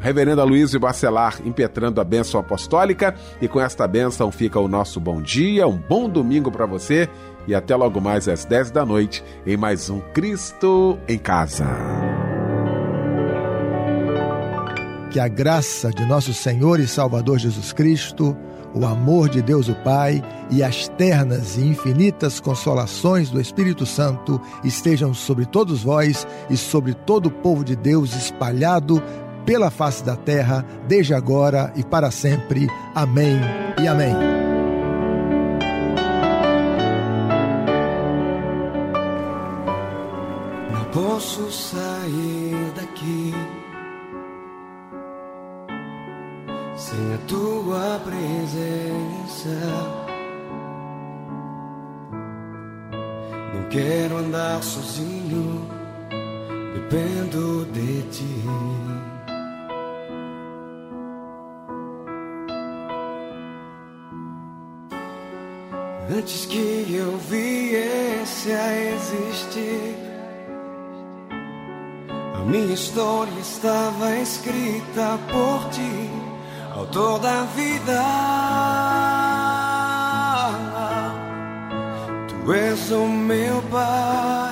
Reverendo 0.00 0.40
Aloysio 0.40 0.80
Bacelar 0.80 1.40
impetrando 1.44 2.00
a 2.00 2.04
bênção 2.04 2.40
apostólica. 2.40 3.14
E 3.40 3.46
com 3.46 3.60
esta 3.60 3.86
bênção 3.86 4.32
fica 4.32 4.58
o 4.58 4.68
nosso 4.68 4.98
bom 4.98 5.20
dia, 5.20 5.68
um 5.68 5.76
bom 5.76 6.08
domingo 6.08 6.50
para 6.50 6.66
você 6.66 7.08
e 7.46 7.54
até 7.54 7.74
logo 7.74 8.00
mais 8.00 8.28
às 8.28 8.44
10 8.44 8.70
da 8.70 8.84
noite 8.84 9.24
em 9.46 9.56
mais 9.56 9.90
um 9.90 10.00
Cristo 10.12 10.98
em 11.08 11.18
Casa. 11.18 11.66
Que 15.10 15.18
a 15.18 15.26
graça 15.26 15.90
de 15.90 16.04
nosso 16.04 16.32
Senhor 16.32 16.78
e 16.78 16.86
Salvador 16.86 17.38
Jesus 17.38 17.72
Cristo, 17.72 18.36
o 18.72 18.86
amor 18.86 19.28
de 19.28 19.42
Deus 19.42 19.68
o 19.68 19.74
Pai 19.74 20.22
e 20.50 20.62
as 20.62 20.86
ternas 20.88 21.56
e 21.56 21.62
infinitas 21.62 22.38
consolações 22.38 23.28
do 23.28 23.40
Espírito 23.40 23.84
Santo 23.84 24.40
estejam 24.62 25.12
sobre 25.12 25.44
todos 25.44 25.82
vós 25.82 26.26
e 26.48 26.56
sobre 26.56 26.94
todo 26.94 27.26
o 27.26 27.30
povo 27.30 27.64
de 27.64 27.74
Deus 27.74 28.14
espalhado 28.14 29.02
pela 29.50 29.68
face 29.68 30.04
da 30.04 30.14
terra, 30.14 30.64
desde 30.86 31.12
agora 31.12 31.72
e 31.74 31.82
para 31.82 32.08
sempre. 32.12 32.68
Amém 32.94 33.36
e 33.82 33.88
amém. 33.88 34.14
Não 40.72 40.84
posso 40.92 41.50
sair 41.50 42.72
daqui 42.76 43.34
sem 46.76 47.14
a 47.14 47.18
tua 47.26 48.00
presença. 48.04 49.48
Não 53.52 53.68
quero 53.68 54.16
andar 54.16 54.62
sozinho, 54.62 55.68
dependo 56.72 57.64
de 57.72 58.02
ti. 58.12 58.99
Antes 66.12 66.44
que 66.44 66.92
eu 66.92 67.16
viesse 67.18 68.50
a 68.50 68.76
existir, 68.76 69.96
a 72.34 72.38
minha 72.46 72.74
história 72.74 73.30
estava 73.38 74.16
escrita 74.16 75.20
por 75.30 75.70
ti, 75.70 76.10
autor 76.74 77.20
da 77.20 77.44
vida. 77.54 78.02
Tu 82.26 82.52
és 82.54 82.90
o 82.90 83.06
meu 83.06 83.62
Pai. 83.70 84.49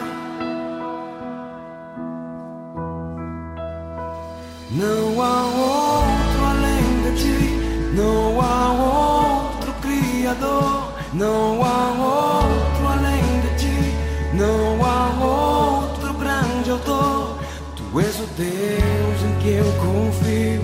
Não 11.19 11.65
há 11.65 11.91
outro 11.99 12.87
além 12.87 13.41
de 13.41 13.57
ti, 13.59 13.97
não 14.35 14.87
há 14.87 15.11
outro 15.21 16.15
grande 16.15 16.71
autor. 16.71 17.41
Tu 17.75 18.01
és 18.01 18.21
o 18.21 18.27
Deus 18.37 19.23
em 19.27 19.41
que 19.41 19.49
eu 19.49 19.65
confio, 19.83 20.63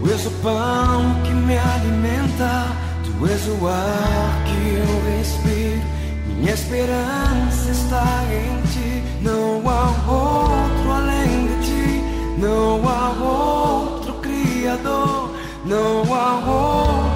tu 0.00 0.10
és 0.10 0.26
o 0.26 0.30
pão 0.42 1.22
que 1.22 1.32
me 1.32 1.56
alimenta, 1.56 2.66
tu 3.04 3.28
és 3.28 3.46
o 3.46 3.68
ar 3.68 4.42
que 4.44 4.74
eu 4.74 5.16
respiro. 5.16 5.82
Minha 6.26 6.54
esperança 6.54 7.70
está 7.70 8.24
em 8.24 8.60
ti, 8.72 9.04
não 9.22 9.62
há 9.70 9.86
outro 10.10 10.90
além 10.90 11.46
de 11.46 11.64
ti, 11.64 12.04
não 12.38 12.88
há 12.88 13.10
outro 13.22 14.14
Criador, 14.14 15.30
não 15.64 16.12
há 16.12 16.34
outro. 16.44 17.11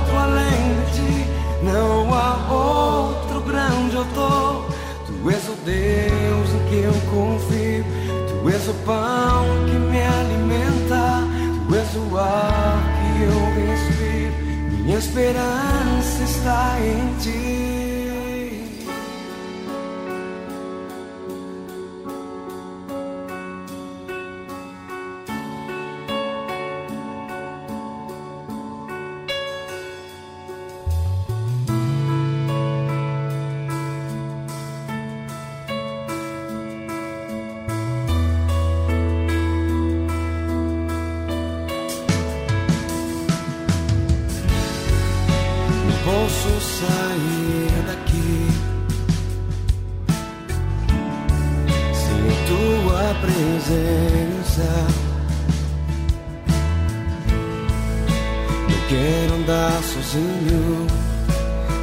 Não 1.77 2.15
há 2.15 2.39
outro 2.51 3.43
grande 3.43 3.99
autor. 3.99 4.67
Tu 5.07 5.31
és 5.31 5.47
o 5.47 5.57
Deus 5.63 6.49
em 6.55 6.69
que 6.71 6.77
eu 6.77 6.95
confio. 7.11 7.85
Tu 8.29 8.49
és 8.49 8.67
o 8.67 8.75
pão 8.87 9.45
que 9.67 9.77
me 9.77 10.03
alimenta. 10.03 11.21
Tu 11.69 11.75
és 11.75 11.97
o 11.97 12.17
ar 12.17 12.79
que 12.97 13.23
eu 13.25 13.41
respiro. 13.67 14.85
Minha 14.85 14.99
esperança 14.99 16.23
está 16.23 16.79
em 16.81 17.15
ti. 17.19 17.66
posso 46.07 46.61
sair 46.61 47.83
daqui. 47.85 48.49
Sem 51.93 52.25
tua 52.47 53.15
presença, 53.21 54.69
eu 58.71 58.81
quero 58.89 59.35
andar 59.35 59.83
sozinho, 59.83 60.87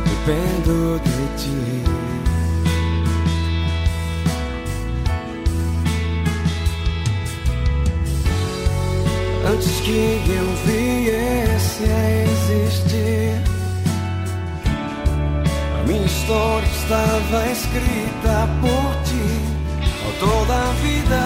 dependo 0.05 1.01
de 1.03 1.43
ti. 1.43 1.83
Antes 9.45 9.81
que 9.81 10.21
eu 10.29 10.47
viesse 10.65 11.83
a 11.83 12.03
existir 12.23 13.52
minha 15.85 16.05
história 16.05 16.67
estava 16.67 17.47
escrita 17.51 18.47
por 18.61 19.03
ti 19.03 19.53
toda 20.19 20.53
a 20.53 20.73
vida. 20.81 21.21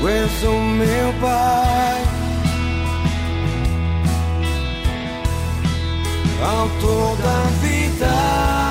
Tu 0.00 0.08
És 0.08 0.42
o 0.42 0.52
meu 0.52 1.12
pai, 1.20 2.02
autor 6.44 7.16
da 7.18 7.42
vida. 7.60 8.61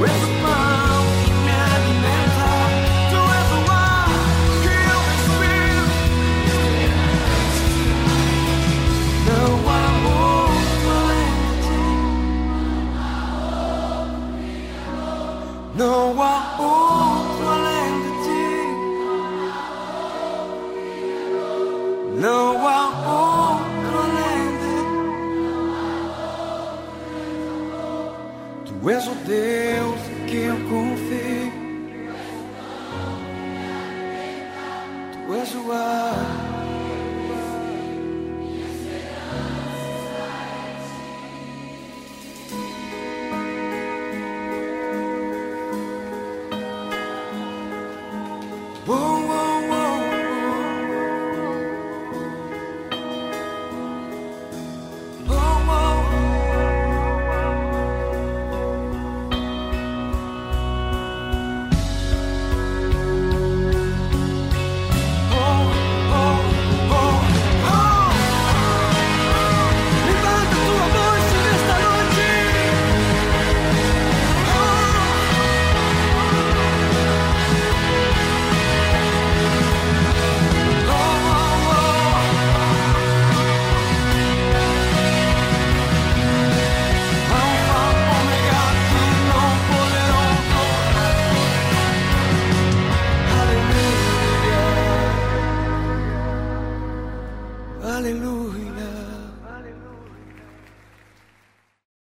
Rest. 0.00 0.43